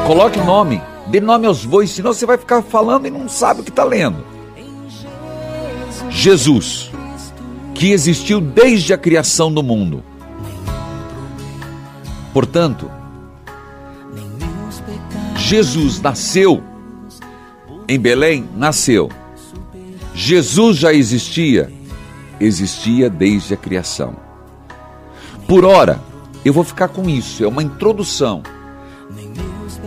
[0.07, 3.65] Coloque nome, dê nome aos bois, senão você vai ficar falando e não sabe o
[3.65, 4.25] que está lendo.
[6.09, 6.91] Jesus
[7.77, 10.03] que existiu desde a criação do mundo.
[12.33, 12.91] Portanto,
[15.37, 16.63] Jesus nasceu
[17.87, 19.11] em Belém, nasceu.
[20.15, 21.71] Jesus já existia,
[22.41, 24.17] existia desde a criação.
[25.47, 26.01] Por hora,
[26.45, 28.43] eu vou ficar com isso, é uma introdução.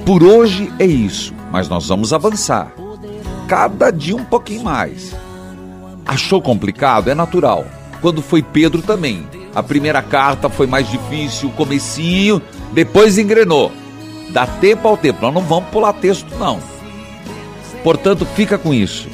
[0.06, 2.72] Por hoje é isso, mas nós vamos avançar.
[3.48, 5.16] Cada dia um pouquinho mais.
[6.06, 7.10] Achou complicado?
[7.10, 7.66] É natural
[8.02, 9.28] quando foi Pedro também.
[9.54, 12.41] A primeira carta foi mais difícil, o comecinho,
[12.72, 13.72] depois engrenou.
[14.30, 16.60] Dá tempo ao tempo, nós não vamos pular texto não.
[17.84, 19.08] Portanto, fica com isso.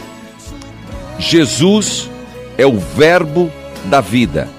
[1.17, 2.09] Jesus
[2.57, 3.51] é o verbo
[3.86, 4.49] da vida.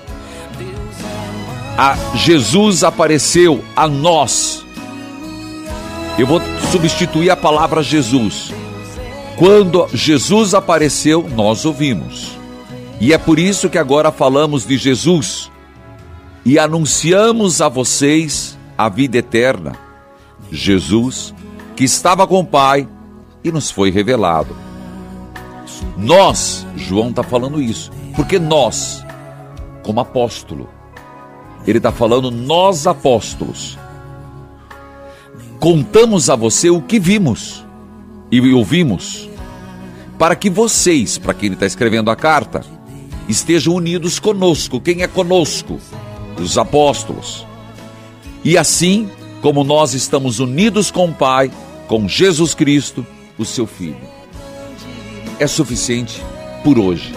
[1.76, 4.64] A Jesus apareceu a nós.
[6.18, 8.50] Eu vou substituir a palavra Jesus.
[9.36, 12.35] Quando Jesus apareceu, nós ouvimos.
[13.00, 15.50] E é por isso que agora falamos de Jesus
[16.44, 19.76] e anunciamos a vocês a vida eterna.
[20.50, 21.34] Jesus,
[21.74, 22.88] que estava com o Pai
[23.42, 24.56] e nos foi revelado.
[25.96, 29.04] Nós, João está falando isso, porque nós,
[29.82, 30.68] como apóstolo,
[31.66, 33.76] ele está falando nós apóstolos,
[35.58, 37.64] contamos a você o que vimos
[38.30, 39.28] e ouvimos,
[40.18, 42.64] para que vocês, para quem ele está escrevendo a carta,
[43.28, 44.80] estejam unidos conosco.
[44.80, 45.80] Quem é conosco?
[46.38, 47.46] Os apóstolos.
[48.44, 49.10] E assim
[49.40, 51.50] como nós estamos unidos com o Pai,
[51.86, 53.06] com Jesus Cristo,
[53.38, 53.96] o seu Filho.
[55.38, 56.22] É suficiente
[56.64, 57.14] por hoje.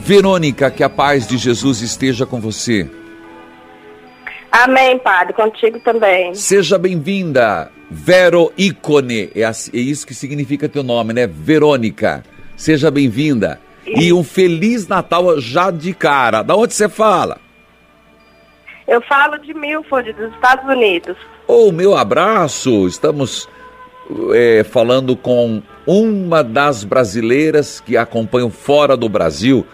[0.00, 2.88] Verônica, que a paz de Jesus esteja com você.
[4.52, 6.34] Amém, Padre, contigo também.
[6.34, 9.30] Seja bem-vinda, Vero Ícone.
[9.34, 11.26] É, é isso que significa teu nome, né?
[11.26, 12.22] Verônica.
[12.56, 13.60] Seja bem-vinda.
[13.86, 16.42] E um feliz Natal já de cara.
[16.42, 17.38] Da onde você fala?
[18.88, 21.16] Eu falo de Milford, dos Estados Unidos.
[21.46, 22.86] Oh, meu abraço.
[22.86, 23.48] Estamos
[24.34, 29.66] é, falando com uma das brasileiras que acompanham fora do Brasil,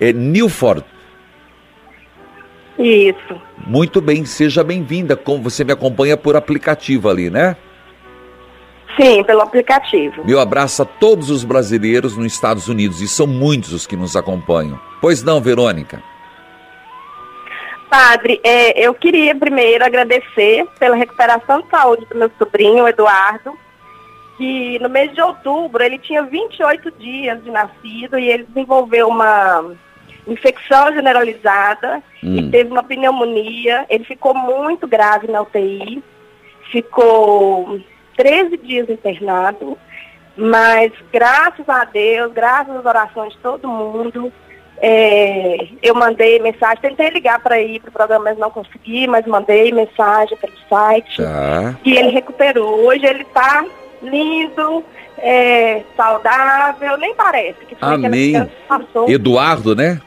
[0.00, 0.84] é Milford.
[2.78, 3.40] Isso.
[3.66, 5.16] Muito bem, seja bem-vinda.
[5.16, 7.56] Como você me acompanha por aplicativo ali, né?
[9.00, 10.24] Sim, pelo aplicativo.
[10.24, 14.16] Meu abraço a todos os brasileiros nos Estados Unidos, e são muitos os que nos
[14.16, 14.78] acompanham.
[15.00, 16.02] Pois não, Verônica?
[17.88, 23.56] Padre, é, eu queria primeiro agradecer pela recuperação de saúde do meu sobrinho, Eduardo,
[24.36, 29.72] que no mês de outubro ele tinha 28 dias de nascido e ele desenvolveu uma
[30.26, 32.36] infecção generalizada hum.
[32.36, 33.86] e teve uma pneumonia.
[33.88, 36.02] Ele ficou muito grave na UTI,
[36.70, 37.80] ficou
[38.18, 39.78] 13 dias internado,
[40.36, 44.32] mas graças a Deus, graças às orações de todo mundo,
[44.80, 49.24] é, eu mandei mensagem, tentei ligar para ir para o programa, mas não consegui, mas
[49.24, 51.16] mandei mensagem pelo site.
[51.16, 51.78] Tá.
[51.84, 52.86] E ele recuperou.
[52.86, 53.64] Hoje ele está
[54.02, 54.84] lindo,
[55.18, 58.32] é, saudável, nem parece que foi Amém.
[58.32, 59.08] que passou.
[59.08, 60.00] Eduardo, né?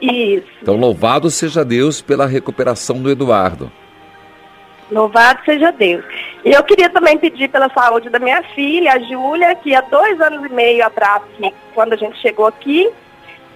[0.00, 0.46] Isso.
[0.60, 3.72] Então, louvado seja Deus pela recuperação do Eduardo.
[4.90, 6.04] Louvado seja Deus.
[6.44, 10.20] E eu queria também pedir pela saúde da minha filha, a Júlia, que há dois
[10.20, 11.22] anos e meio atrás,
[11.74, 12.90] quando a gente chegou aqui,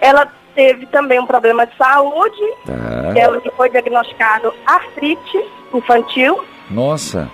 [0.01, 3.19] ela teve também um problema de saúde, Tá.
[3.19, 6.43] ela que foi diagnosticado artrite infantil.
[6.71, 7.31] Nossa.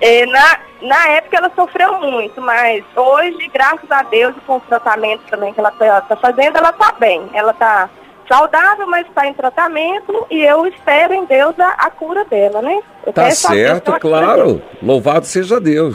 [0.00, 5.24] É, na, na época ela sofreu muito, mas hoje, graças a Deus, com os tratamentos
[5.30, 7.28] também que ela está fazendo, ela está bem.
[7.32, 7.88] Ela está
[8.28, 12.80] saudável, mas está em tratamento e eu espero em Deus a, a cura dela, né?
[13.06, 14.62] Eu Tá certo, claro.
[14.82, 15.94] Louvado seja Deus.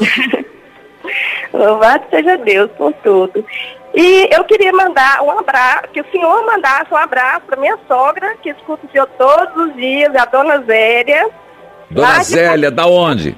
[1.54, 3.44] Louvado seja Deus por tudo.
[3.94, 8.36] E eu queria mandar um abraço, que o senhor mandasse um abraço para minha sogra,
[8.42, 11.28] que escuta o senhor todos os dias, a dona Zélia,
[11.90, 13.36] Dona Lá de Zélia, da onde?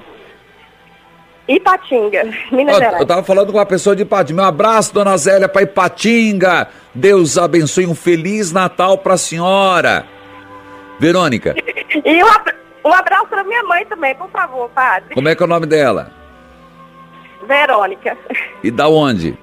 [1.48, 3.00] Ipatinga, Minas Gerais.
[3.00, 4.42] eu tava falando com uma pessoa de Ipatinga.
[4.42, 6.68] Um abraço, dona Zélia, para Ipatinga.
[6.94, 7.86] Deus abençoe.
[7.86, 10.06] Um feliz Natal pra senhora.
[11.00, 11.54] Verônica,
[12.04, 12.28] E um,
[12.88, 15.14] um abraço para minha mãe também, por favor, padre.
[15.14, 16.12] como é que é o nome dela?
[17.46, 18.16] Verônica.
[18.62, 19.36] E da onde?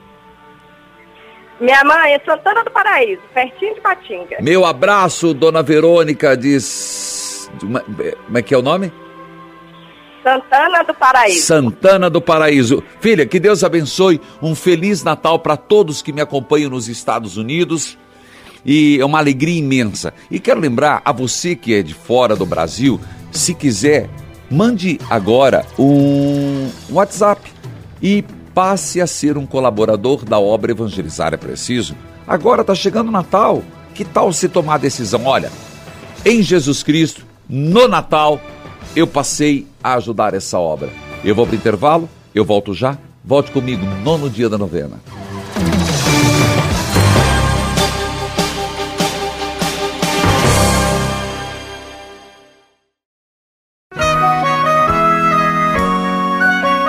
[1.59, 4.37] Minha mãe é Santana do Paraíso, pertinho de Patinga.
[4.39, 7.51] Meu abraço, dona Verônica diz.
[7.59, 8.93] Como é que é o nome?
[10.24, 11.45] Santana do Paraíso.
[11.45, 12.84] Santana do Paraíso.
[12.99, 14.20] Filha, que Deus abençoe.
[14.41, 17.97] Um feliz Natal para todos que me acompanham nos Estados Unidos.
[18.65, 20.13] E é uma alegria imensa.
[20.30, 22.99] E quero lembrar a você que é de fora do Brasil,
[23.32, 24.09] se quiser,
[24.49, 27.41] mande agora um WhatsApp
[28.01, 31.95] e passe a ser um colaborador da obra Evangelizar é Preciso.
[32.28, 33.63] Agora está chegando o Natal.
[33.93, 35.26] Que tal se tomar a decisão?
[35.26, 35.51] Olha,
[36.26, 38.39] em Jesus Cristo, no Natal,
[38.95, 40.89] eu passei a ajudar essa obra.
[41.23, 42.97] Eu vou para o intervalo, eu volto já.
[43.23, 44.99] Volte comigo, nono dia da novena.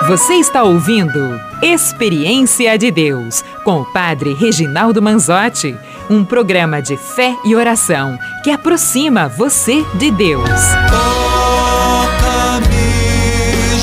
[0.07, 5.73] Você está ouvindo Experiência de Deus com o Padre Reginaldo Manzotti,
[6.09, 10.49] um programa de fé e oração que aproxima você de Deus.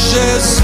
[0.09, 0.63] Jesus,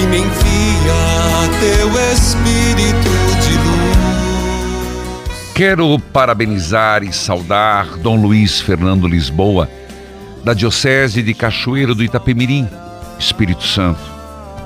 [0.00, 3.10] e me envia teu Espírito
[3.42, 5.52] de luz.
[5.52, 9.68] Quero parabenizar e saudar Dom Luiz Fernando Lisboa,
[10.44, 12.68] da Diocese de Cachoeiro do Itapemirim,
[13.18, 14.00] Espírito Santo.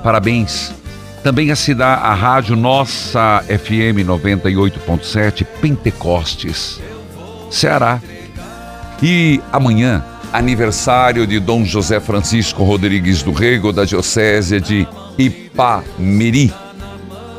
[0.03, 0.75] Parabéns.
[1.23, 6.81] Também a cidade, a rádio Nossa FM 98.7 Pentecostes,
[7.51, 8.03] Ceará.
[9.01, 16.53] E amanhã, aniversário de Dom José Francisco Rodrigues do Rego, da Diocese de Ipameri,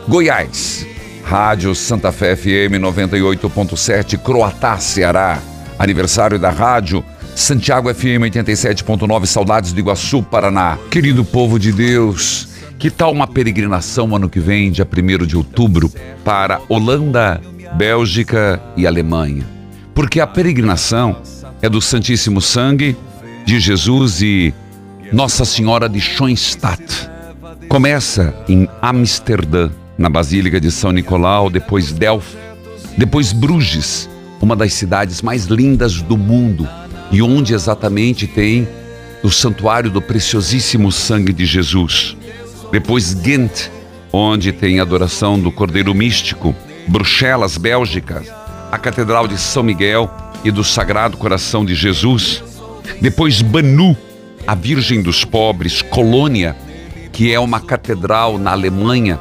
[0.08, 0.86] Goiás.
[1.24, 5.40] Rádio Santa Fé FM 98.7 Croatá, Ceará.
[5.80, 7.04] Aniversário da rádio
[7.36, 10.78] Santiago FM 87.9 Saudades do Iguaçu, Paraná.
[10.92, 15.92] Querido povo de Deus, que tal uma peregrinação ano que vem, dia 1 de outubro,
[16.24, 17.42] para Holanda,
[17.76, 19.44] Bélgica e Alemanha?
[19.96, 21.18] Porque a peregrinação
[21.64, 22.94] é do Santíssimo Sangue
[23.46, 24.54] de Jesus e
[25.14, 27.10] Nossa Senhora de Schoenstatt.
[27.70, 32.36] Começa em Amsterdã, na Basílica de São Nicolau, depois Delft,
[32.98, 34.10] depois Bruges,
[34.42, 36.68] uma das cidades mais lindas do mundo
[37.10, 38.68] e onde exatamente tem
[39.24, 42.18] o santuário do preciosíssimo sangue de Jesus.
[42.74, 43.70] Depois Ghent,
[44.12, 46.54] onde tem a adoração do Cordeiro Místico.
[46.90, 48.22] Bruxelas, Bélgica,
[48.70, 50.12] a Catedral de São Miguel
[50.44, 52.44] e do Sagrado Coração de Jesus.
[53.02, 53.96] Depois Banu,
[54.46, 56.56] a Virgem dos Pobres, Colônia,
[57.12, 59.20] que é uma catedral na Alemanha,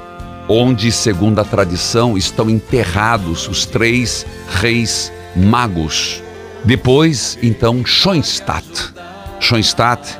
[0.48, 6.22] onde, segundo a tradição, estão enterrados os três reis magos.
[6.64, 8.92] Depois, então, Schoenstatt.
[9.40, 10.18] Schoenstatt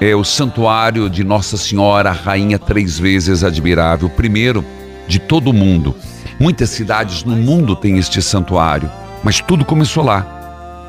[0.00, 4.64] é o santuário de Nossa Senhora, Rainha três vezes admirável, primeiro
[5.06, 5.94] de todo o mundo.
[6.38, 8.90] Muitas cidades no mundo têm este santuário,
[9.22, 10.39] mas tudo começou lá.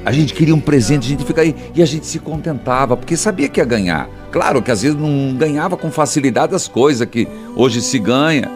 [0.03, 3.15] a gente queria um presente, a gente fica aí e a gente se contentava, porque
[3.15, 4.09] sabia que ia ganhar.
[4.31, 8.49] Claro que às vezes não ganhava com facilidade as coisas que hoje se ganha.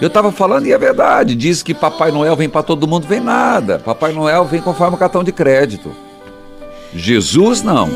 [0.00, 3.20] Eu estava falando e é verdade, diz que Papai Noel vem para todo mundo, vem
[3.20, 3.78] nada.
[3.78, 5.92] Papai Noel vem conforme o cartão de crédito.
[6.94, 7.88] Jesus não.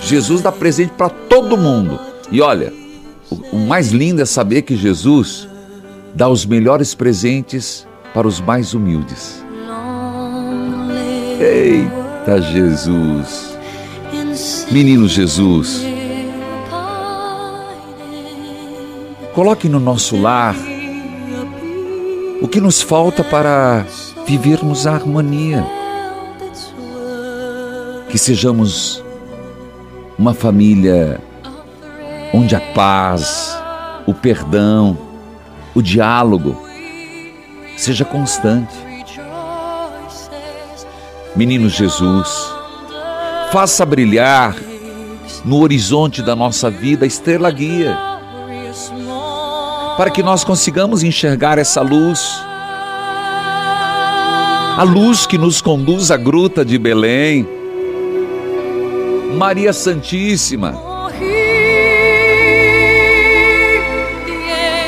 [0.00, 1.98] Jesus dá presente para todo mundo.
[2.30, 2.72] E olha,
[3.52, 5.48] o, mais lindo é saber que Jesus
[6.14, 9.44] dá os melhores presentes para os mais humildes.
[11.40, 13.50] Eita Jesus!
[14.70, 15.84] Menino Jesus,
[19.34, 20.54] coloque no nosso lar
[22.40, 23.84] o que nos falta para
[24.26, 25.64] vivermos a harmonia.
[28.08, 29.04] Que sejamos
[30.18, 31.20] uma família
[32.32, 33.56] onde a paz,
[34.06, 34.96] o perdão,
[35.74, 36.60] o diálogo
[37.76, 38.74] seja constante.
[41.36, 42.28] Menino Jesus,
[43.52, 44.56] faça brilhar
[45.44, 47.96] no horizonte da nossa vida a estrela guia,
[50.00, 52.42] para que nós consigamos enxergar essa luz,
[54.78, 57.46] a luz que nos conduz à gruta de Belém.
[59.36, 60.74] Maria Santíssima,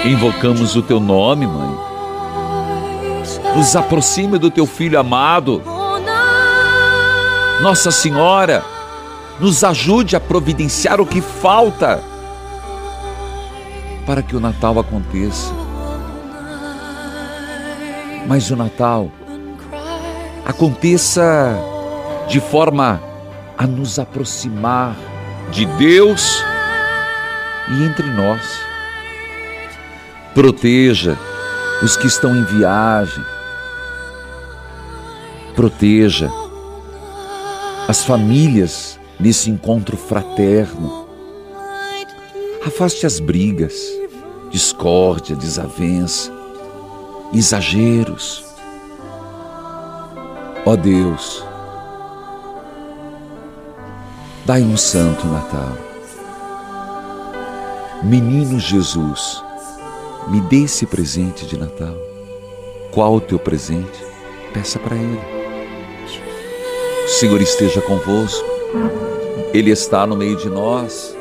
[0.02, 1.76] invocamos o teu nome, mãe.
[3.54, 5.60] Nos aproxime do teu filho amado.
[7.60, 8.64] Nossa Senhora,
[9.38, 12.02] nos ajude a providenciar o que falta
[14.07, 15.53] para que o Natal aconteça.
[18.26, 19.11] Mas o Natal
[20.44, 21.57] aconteça
[22.28, 23.00] de forma
[23.57, 24.96] a nos aproximar
[25.50, 26.42] de Deus
[27.70, 28.61] e entre nós.
[30.34, 31.16] Proteja
[31.82, 33.24] os que estão em viagem.
[35.55, 36.30] Proteja
[37.86, 41.01] as famílias nesse encontro fraterno.
[42.64, 43.74] Afaste as brigas,
[44.48, 46.32] discórdia, desavença,
[47.34, 48.44] exageros.
[50.64, 51.44] Ó Deus,
[54.44, 55.76] dai um santo Natal.
[58.04, 59.42] Menino Jesus,
[60.28, 61.96] me dê esse presente de Natal.
[62.92, 64.00] Qual o teu presente?
[64.54, 65.20] Peça para Ele.
[67.04, 68.46] O Senhor esteja convosco,
[69.52, 71.16] Ele está no meio de nós.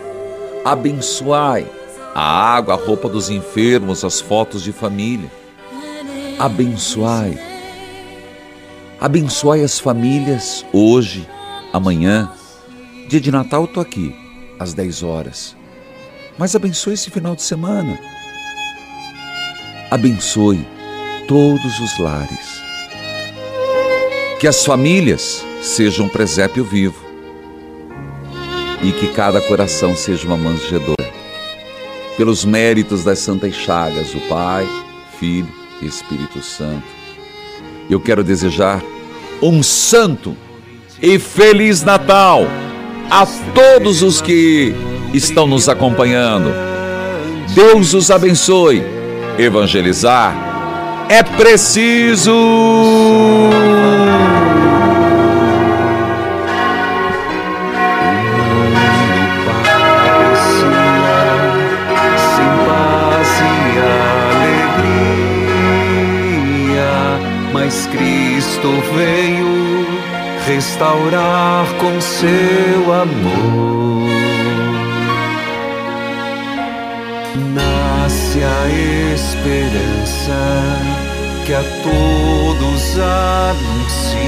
[0.64, 1.68] Abençoai
[2.14, 5.32] a água, a roupa dos enfermos, as fotos de família.
[6.38, 7.40] Abençoai.
[9.00, 11.28] Abençoai as famílias hoje,
[11.74, 12.32] amanhã.
[13.10, 14.16] Dia de Natal eu estou aqui,
[14.60, 15.56] às 10 horas.
[16.38, 17.98] Mas abençoe esse final de semana.
[19.90, 20.66] Abençoe
[21.28, 22.62] todos os lares.
[24.40, 27.11] Que as famílias sejam um presépio vivo
[28.84, 31.12] e que cada coração seja uma manjedoura.
[32.18, 34.68] Pelos méritos das santas chagas, o Pai,
[35.20, 35.48] Filho
[35.82, 36.84] e Espírito Santo,
[37.90, 38.82] eu quero desejar
[39.42, 40.36] um santo
[41.02, 42.46] e feliz Natal
[43.10, 44.74] a todos os que
[45.14, 46.52] estão nos acompanhando.
[47.54, 48.84] Deus os abençoe.
[49.38, 50.52] Evangelizar
[51.10, 52.32] é preciso.
[70.56, 74.10] restaurar com seu amor.
[77.54, 78.68] Nasce a
[79.14, 80.42] esperança
[81.46, 84.22] que a todos anuncia.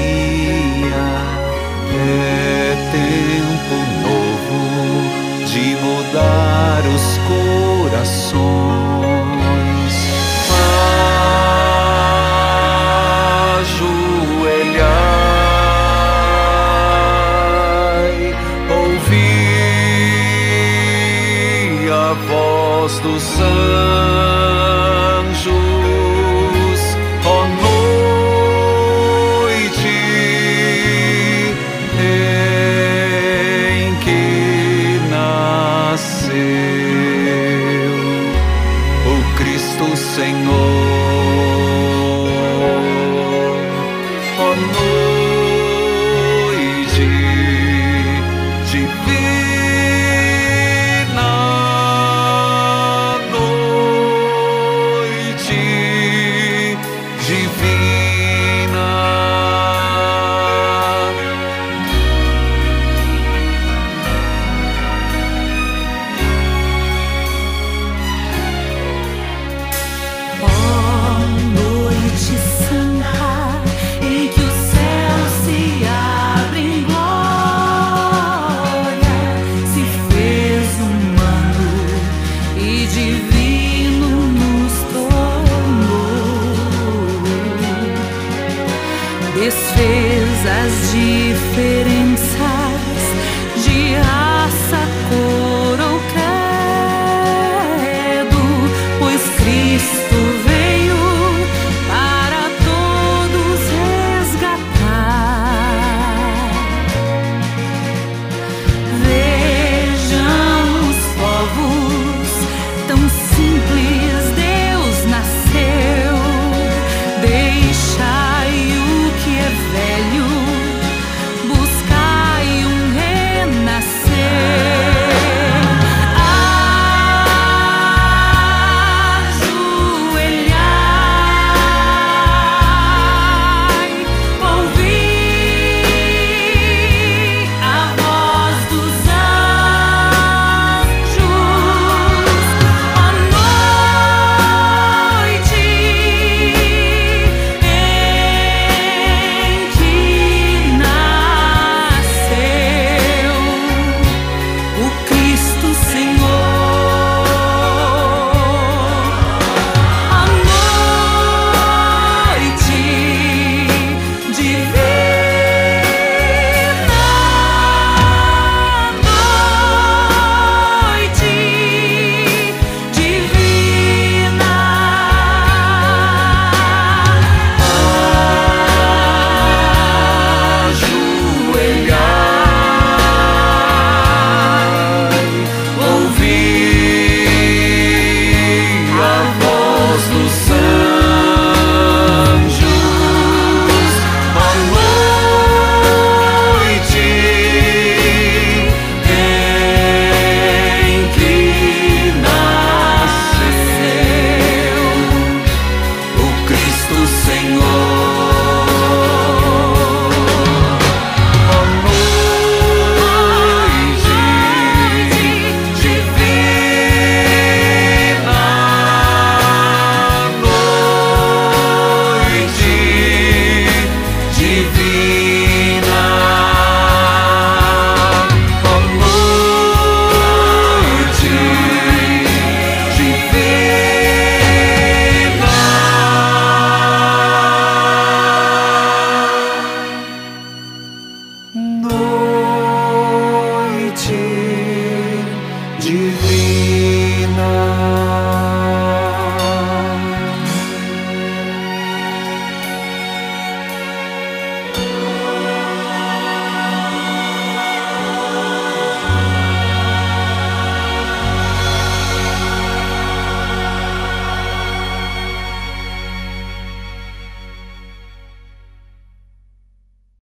[1.92, 4.60] É tempo novo
[5.46, 8.63] de mudar os corações.